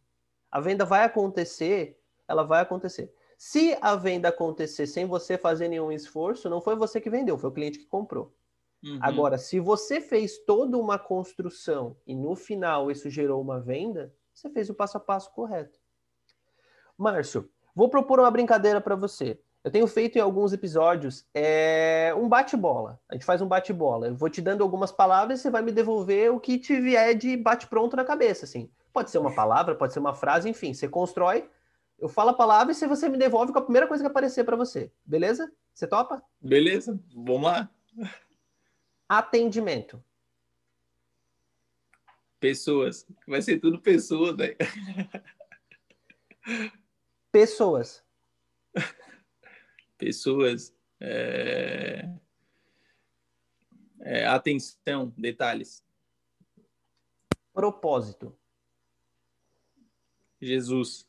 [0.51, 3.13] A venda vai acontecer, ela vai acontecer.
[3.37, 7.49] Se a venda acontecer sem você fazer nenhum esforço, não foi você que vendeu, foi
[7.49, 8.33] o cliente que comprou.
[8.83, 8.99] Uhum.
[9.01, 14.49] Agora, se você fez toda uma construção e no final isso gerou uma venda, você
[14.49, 15.79] fez o passo a passo correto.
[16.97, 19.39] Márcio, vou propor uma brincadeira para você.
[19.67, 22.97] Eu tenho feito em alguns episódios é, um bate-bola.
[23.09, 24.07] A gente faz um bate-bola.
[24.07, 27.13] Eu vou te dando algumas palavras e você vai me devolver o que te vier
[27.13, 28.71] de bate-pronto na cabeça, assim.
[28.93, 30.73] Pode ser uma palavra, pode ser uma frase, enfim.
[30.73, 31.49] Você constrói,
[31.99, 34.45] eu falo a palavra e se você me devolve com a primeira coisa que aparecer
[34.45, 34.89] para você.
[35.05, 35.51] Beleza?
[35.73, 36.23] Você topa?
[36.39, 37.69] Beleza, vamos lá.
[39.09, 40.01] Atendimento.
[42.39, 43.05] Pessoas.
[43.27, 44.55] Vai ser tudo pessoas, velho.
[47.33, 48.01] Pessoas
[49.97, 52.09] pessoas, é,
[54.01, 55.83] é, atenção, detalhes.
[57.53, 58.37] Propósito.
[60.39, 61.07] Jesus.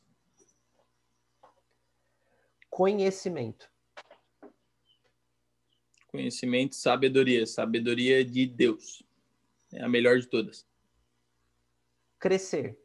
[2.69, 3.69] Conhecimento.
[6.07, 7.45] Conhecimento, sabedoria.
[7.45, 9.03] Sabedoria de Deus.
[9.71, 10.67] É a melhor de todas.
[12.17, 12.77] Crescer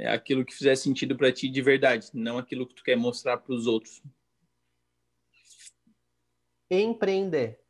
[0.00, 3.36] é aquilo que fizer sentido para ti de verdade, não aquilo que tu quer mostrar
[3.36, 4.02] para os outros.
[6.70, 7.60] Empreender.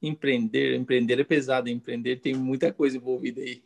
[0.00, 3.64] Empreender, empreender é pesado, empreender tem muita coisa envolvida aí.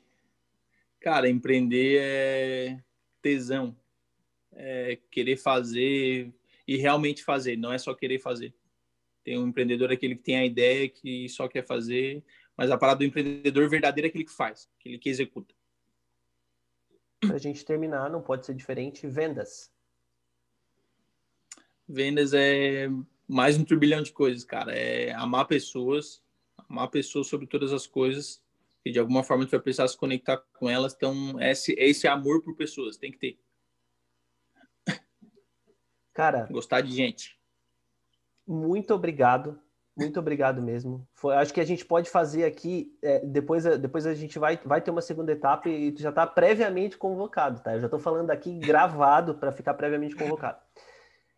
[1.01, 2.83] Cara, empreender é
[3.21, 3.77] tesão,
[4.55, 6.33] é querer fazer
[6.67, 8.55] e realmente fazer, não é só querer fazer.
[9.23, 12.25] Tem um empreendedor aquele que tem a ideia que só quer fazer,
[12.57, 15.56] mas a parada do empreendedor verdadeiro é aquele que faz, aquele que executa
[17.21, 19.71] para a gente terminar, não pode ser diferente, vendas.
[21.89, 22.89] Vendas é
[23.29, 24.73] mais um turbilhão de coisas, cara.
[24.73, 26.23] É amar pessoas,
[26.69, 28.43] amar pessoas sobre todas as coisas,
[28.85, 30.95] e de alguma forma tu vai precisar se conectar com elas.
[30.95, 33.39] Então, esse, esse amor por pessoas tem que ter.
[36.13, 37.39] Cara, gostar de gente.
[38.47, 39.61] Muito obrigado
[39.97, 41.09] muito obrigado mesmo.
[41.15, 44.83] Foi, acho que a gente pode fazer aqui, é, depois, depois a gente vai, vai
[44.83, 47.75] ter uma segunda etapa e tu já está previamente convocado, tá?
[47.75, 50.59] Eu já estou falando aqui gravado para ficar previamente convocado.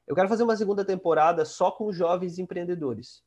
[0.09, 3.23] Eu quero fazer uma segunda temporada só com jovens empreendedores.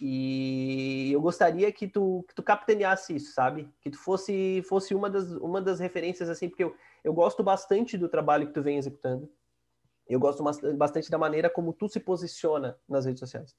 [0.00, 3.68] E eu gostaria que tu, que tu capitaneasse isso, sabe?
[3.80, 7.98] Que tu fosse, fosse uma, das, uma das referências, assim, porque eu, eu gosto bastante
[7.98, 9.28] do trabalho que tu vem executando.
[10.06, 10.44] Eu gosto
[10.76, 13.56] bastante da maneira como tu se posiciona nas redes sociais.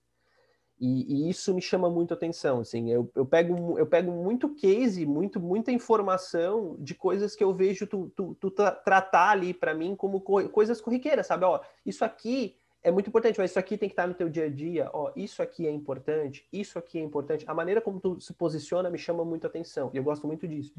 [0.84, 5.06] E, e, isso me chama muito atenção, assim, eu, eu, pego, eu pego muito case,
[5.06, 9.74] muito, muita informação de coisas que eu vejo tu, tu, tu tra tratar ali para
[9.74, 11.46] mim como co coisas corriqueiras, sabe?
[11.46, 14.44] Ó, isso aqui é muito importante, mas isso aqui tem que estar no teu dia
[14.44, 17.46] a dia, ó, isso aqui é importante, isso aqui é importante.
[17.48, 20.74] A maneira como tu se posiciona me chama muito atenção, e eu gosto muito disso.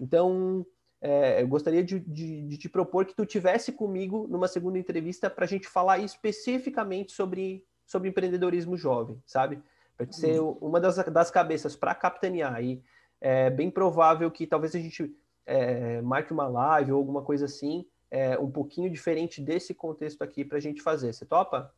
[0.00, 0.66] Então,
[1.00, 5.30] é, eu gostaria de, de, de, te propor que tu tivesse comigo numa segunda entrevista
[5.30, 9.62] para a gente falar especificamente sobre, sobre empreendedorismo jovem, sabe?
[9.96, 10.58] Para ser uhum.
[10.60, 12.62] uma das, das cabeças para capitanear.
[12.62, 12.82] E
[13.20, 15.14] é bem provável que talvez a gente
[15.46, 20.44] é, marque uma live ou alguma coisa assim, é, um pouquinho diferente desse contexto aqui
[20.44, 21.12] para a gente fazer.
[21.12, 21.72] Você topa?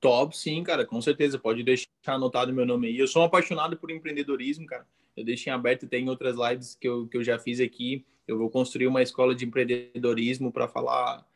[0.00, 1.38] Top, sim, cara, com certeza.
[1.38, 2.98] Pode deixar anotado meu nome aí.
[2.98, 4.86] Eu sou um apaixonado por empreendedorismo, cara.
[5.16, 8.06] Eu deixo em aberto, tem outras lives que eu, que eu já fiz aqui.
[8.26, 11.26] Eu vou construir uma escola de empreendedorismo para falar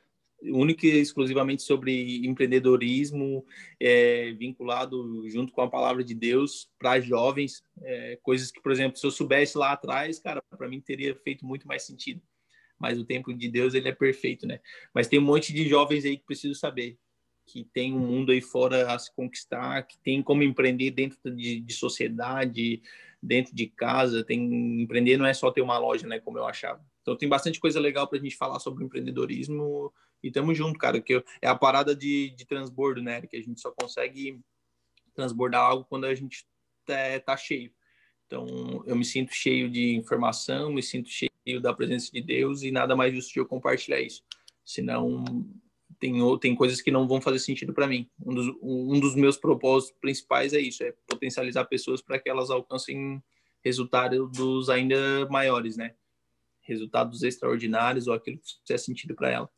[0.52, 3.44] única e exclusivamente sobre empreendedorismo
[3.80, 8.98] é, vinculado junto com a palavra de Deus para jovens, é, coisas que, por exemplo,
[8.98, 12.22] se eu soubesse lá atrás, cara, para mim teria feito muito mais sentido.
[12.78, 14.60] Mas o tempo de Deus ele é perfeito, né?
[14.92, 16.98] Mas tem um monte de jovens aí que precisam saber
[17.46, 21.60] que tem um mundo aí fora a se conquistar, que tem como empreender dentro de,
[21.60, 22.82] de sociedade,
[23.22, 24.24] dentro de casa.
[24.24, 26.18] Tem empreender não é só ter uma loja, né?
[26.20, 26.84] Como eu achava.
[27.02, 29.92] Então tem bastante coisa legal para a gente falar sobre empreendedorismo
[30.24, 31.00] e tamo junto, cara.
[31.00, 33.20] Que é a parada de, de transbordo, né?
[33.22, 34.40] Que a gente só consegue
[35.14, 36.46] transbordar algo quando a gente
[36.84, 37.72] tá, tá cheio.
[38.26, 38.46] Então
[38.86, 42.96] eu me sinto cheio de informação, me sinto cheio da presença de Deus e nada
[42.96, 44.22] mais justo de eu compartilhar isso.
[44.64, 45.24] Senão
[46.00, 48.08] tem, tem coisas que não vão fazer sentido para mim.
[48.24, 52.50] Um dos, um dos meus propósitos principais é isso, é potencializar pessoas para que elas
[52.50, 53.22] alcancem
[53.62, 55.94] resultados ainda maiores, né?
[56.64, 59.50] resultados extraordinários ou aquilo que fizer sentido para ela.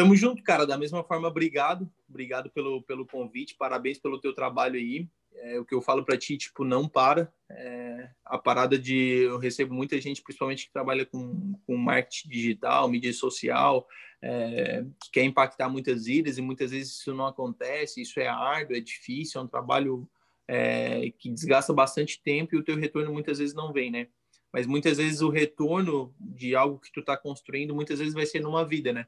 [0.00, 0.66] Tamo junto, cara.
[0.66, 1.86] Da mesma forma, obrigado.
[2.08, 3.54] Obrigado pelo, pelo convite.
[3.54, 5.06] Parabéns pelo teu trabalho aí.
[5.34, 7.30] É, o que eu falo para ti, tipo, não para.
[7.50, 9.24] É, a parada de...
[9.24, 13.86] Eu recebo muita gente, principalmente que trabalha com, com marketing digital, mídia social,
[14.22, 18.00] é, que quer impactar muitas vidas e muitas vezes isso não acontece.
[18.00, 20.08] Isso é árduo, é difícil, é um trabalho
[20.48, 24.08] é, que desgasta bastante tempo e o teu retorno muitas vezes não vem, né?
[24.52, 28.40] mas muitas vezes o retorno de algo que tu está construindo muitas vezes vai ser
[28.40, 29.06] numa vida, né?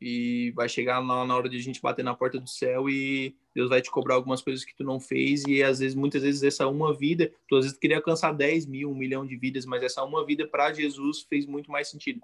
[0.00, 3.36] E vai chegar na, na hora de a gente bater na porta do céu e
[3.54, 6.42] Deus vai te cobrar algumas coisas que tu não fez e às vezes, muitas vezes
[6.44, 9.82] essa uma vida, tu às vezes queria alcançar 10 mil, um milhão de vidas, mas
[9.82, 12.20] essa uma vida para Jesus fez muito mais sentido.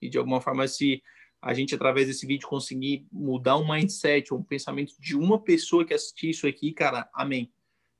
[0.00, 1.02] E de alguma forma, se
[1.40, 5.94] a gente através desse vídeo conseguir mudar um mindset um pensamento de uma pessoa que
[5.94, 7.50] assistir isso aqui, cara, amém.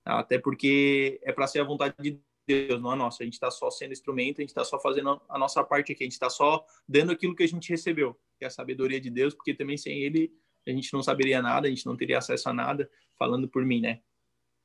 [0.04, 3.22] Até porque é para ser a vontade de Deus, não a nossa.
[3.22, 6.04] A gente está só sendo instrumento, a gente está só fazendo a nossa parte aqui,
[6.04, 9.10] a gente está só dando aquilo que a gente recebeu, que é a sabedoria de
[9.10, 10.32] Deus, porque também sem Ele
[10.66, 13.80] a gente não saberia nada, a gente não teria acesso a nada, falando por mim,
[13.80, 14.00] né?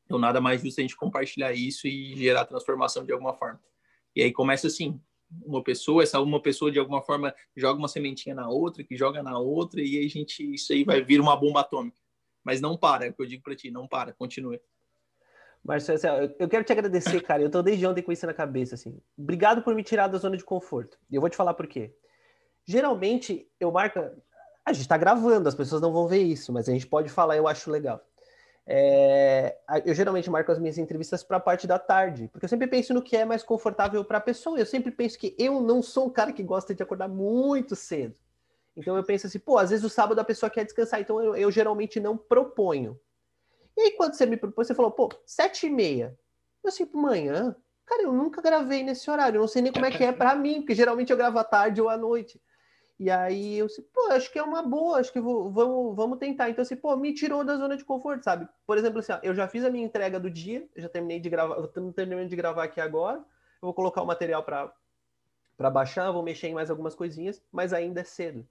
[0.05, 3.61] Então, nada mais justo a gente compartilhar isso e gerar transformação de alguma forma.
[4.15, 4.99] E aí começa assim,
[5.45, 9.23] uma pessoa, essa uma pessoa de alguma forma joga uma sementinha na outra, que joga
[9.23, 11.97] na outra, e aí a gente, isso aí vai vir uma bomba atômica.
[12.43, 14.59] Mas não para, é o que eu digo para ti, não para, continue.
[15.63, 17.43] Marcelo, assim, eu quero te agradecer, cara.
[17.43, 18.99] Eu tô desde ontem com isso na cabeça, assim.
[19.15, 20.97] Obrigado por me tirar da zona de conforto.
[21.09, 21.93] E eu vou te falar por quê.
[22.71, 23.99] Geralmente, eu marco.
[24.65, 27.35] A gente tá gravando, as pessoas não vão ver isso, mas a gente pode falar,
[27.35, 27.99] eu acho legal.
[28.65, 29.57] É...
[29.83, 32.93] Eu geralmente marco as minhas entrevistas para a parte da tarde, porque eu sempre penso
[32.93, 34.57] no que é mais confortável para a pessoa.
[34.57, 38.15] Eu sempre penso que eu não sou um cara que gosta de acordar muito cedo.
[38.77, 41.35] Então eu penso assim, pô, às vezes o sábado a pessoa quer descansar, então eu,
[41.35, 42.97] eu geralmente não proponho.
[43.75, 46.17] E aí, quando você me propôs, você falou, pô, sete e meia.
[46.63, 47.53] Eu assim, manhã?
[47.85, 50.35] Cara, eu nunca gravei nesse horário, eu não sei nem como é que é para
[50.35, 52.39] mim, porque geralmente eu gravo à tarde ou à noite.
[53.01, 56.19] E aí eu disse, pô, acho que é uma boa, acho que vou, vamos, vamos
[56.19, 56.51] tentar.
[56.51, 58.47] Então, assim, pô, me tirou da zona de conforto, sabe?
[58.63, 61.27] Por exemplo, assim, ó, eu já fiz a minha entrega do dia, já terminei de
[61.27, 63.17] gravar, eu terminando de gravar aqui agora.
[63.17, 68.01] Eu vou colocar o material para baixar, vou mexer em mais algumas coisinhas, mas ainda
[68.01, 68.47] é cedo.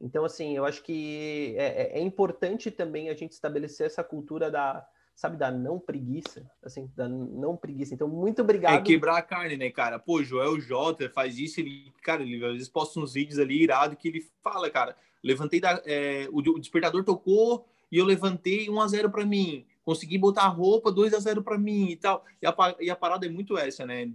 [0.00, 4.50] Então, assim, eu acho que é, é, é, importante também a gente estabelecer essa cultura
[4.50, 4.84] da,
[5.14, 7.94] sabe, da não preguiça, assim, da não preguiça.
[7.94, 8.74] Então, muito obrigado.
[8.74, 9.98] É quebrar a carne, né, cara?
[9.98, 13.96] Pô, Joel J faz isso, ele, cara, ele às vezes posta uns vídeos ali irado
[13.96, 18.80] que ele fala, cara, levantei da, é, o, o, despertador tocou e eu levantei 1
[18.80, 19.66] a 0 para mim.
[19.84, 22.24] Consegui botar a roupa 2 a 0 para mim e tal.
[22.40, 24.10] E a, e a parada é muito essa, né?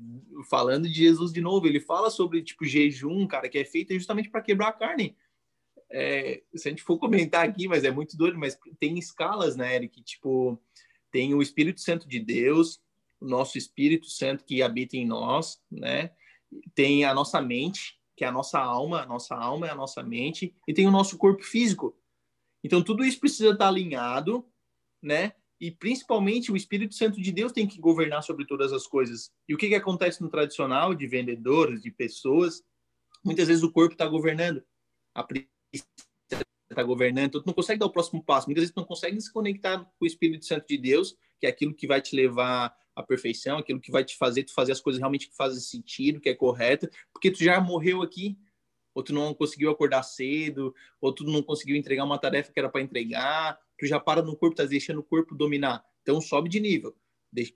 [0.50, 4.30] Falando de Jesus de novo, ele fala sobre tipo jejum, cara, que é feito justamente
[4.30, 5.16] para quebrar a carne
[5.90, 9.76] é, se a gente for comentar aqui, mas é muito doido, mas tem escalas, né,
[9.76, 10.02] Eric?
[10.04, 10.60] Tipo,
[11.18, 12.80] tem o Espírito Santo de Deus,
[13.20, 16.12] o nosso Espírito Santo que habita em nós, né?
[16.76, 20.04] Tem a nossa mente, que é a nossa alma, a nossa alma é a nossa
[20.04, 21.98] mente, e tem o nosso corpo físico.
[22.64, 24.48] Então, tudo isso precisa estar alinhado,
[25.02, 25.34] né?
[25.60, 29.32] E principalmente o Espírito Santo de Deus tem que governar sobre todas as coisas.
[29.50, 32.62] E o que, que acontece no tradicional de vendedores, de pessoas?
[33.26, 34.64] Muitas vezes o corpo está governando.
[35.16, 35.24] A
[36.70, 38.48] está governando, então tu não consegue dar o próximo passo.
[38.48, 41.50] Muitas vezes tu não consegue se conectar com o Espírito Santo de Deus, que é
[41.50, 44.82] aquilo que vai te levar à perfeição, aquilo que vai te fazer tu fazer as
[44.82, 48.38] coisas realmente que fazem sentido, que é correta, porque tu já morreu aqui,
[48.94, 52.70] ou tu não conseguiu acordar cedo, ou tu não conseguiu entregar uma tarefa que era
[52.70, 55.86] para entregar, tu já para no corpo, tá deixando o corpo dominar.
[56.02, 56.96] Então sobe de nível.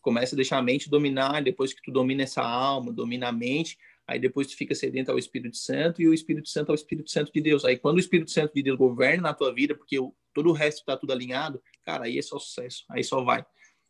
[0.02, 3.80] Começa a deixar a mente dominar, depois que tu domina essa alma, domina a mente,
[4.12, 7.32] aí depois tu fica sedento ao Espírito Santo e o Espírito Santo ao Espírito Santo
[7.32, 7.64] de Deus.
[7.66, 10.54] Aí quando o Espírito Santo de Deus governa na tua vida, porque o, todo o
[10.54, 13.46] resto tá tudo alinhado, cara, aí é só sucesso, aí só vai.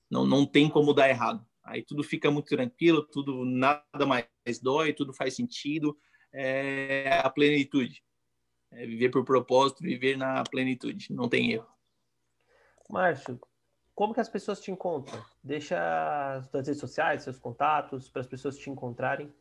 [0.09, 1.45] Não, não tem como dar errado.
[1.63, 4.26] Aí tudo fica muito tranquilo, tudo nada mais
[4.61, 5.97] dói, tudo faz sentido.
[6.34, 8.03] É a plenitude.
[8.72, 11.13] É viver por propósito, viver na plenitude.
[11.13, 11.67] Não tem erro.
[12.89, 13.39] Márcio,
[13.93, 15.24] como que as pessoas te encontram?
[15.43, 15.78] Deixa
[16.36, 19.32] as suas redes sociais, seus contatos, para as pessoas te encontrarem.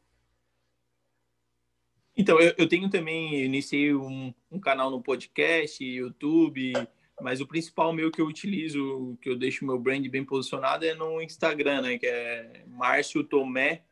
[2.21, 6.75] Então, eu, eu tenho também, iniciei um, um, canal no podcast, YouTube,
[7.18, 10.93] mas o principal meu que eu utilizo, que eu deixo meu brand bem posicionado é
[10.95, 11.97] no Instagram, né?
[11.97, 13.85] Que é Márcio Tomé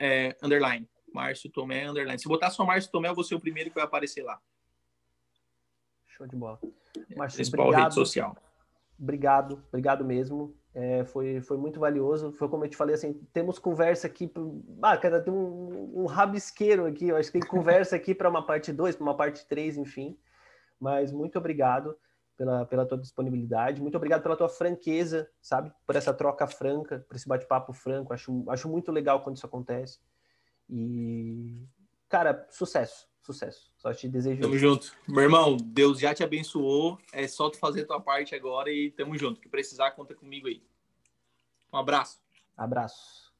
[0.00, 0.88] é, underline.
[1.12, 2.18] Márcio Tomé underline.
[2.18, 4.40] Se botar só Márcio Tomé, eu vou ser o primeiro que vai aparecer lá.
[6.08, 6.58] Show de bola.
[7.14, 7.84] Márcio, principal obrigado.
[7.84, 8.36] rede social.
[8.98, 10.52] Obrigado, obrigado mesmo.
[10.74, 12.32] É, foi, foi muito valioso.
[12.32, 14.30] Foi como eu te falei, assim, temos conversa aqui.
[14.82, 17.08] Ah, cara, tem um, um rabisqueiro aqui.
[17.08, 20.18] Eu acho que tem conversa aqui para uma parte 2, para uma parte 3, enfim.
[20.80, 21.96] Mas muito obrigado
[22.36, 23.80] pela, pela tua disponibilidade.
[23.80, 25.72] Muito obrigado pela tua franqueza, sabe?
[25.86, 28.12] Por essa troca franca, por esse bate-papo franco.
[28.12, 30.00] Acho, acho muito legal quando isso acontece.
[30.68, 31.66] E,
[32.08, 33.72] cara, sucesso, sucesso.
[33.76, 34.40] Só te desejo.
[34.40, 34.92] Tamo junto.
[35.08, 36.98] Meu irmão, Deus já te abençoou.
[37.12, 39.40] É só tu fazer a tua parte agora e tamo junto.
[39.40, 40.62] Que precisar, conta comigo aí.
[41.72, 42.20] Um abraço.
[42.56, 43.33] Abraço.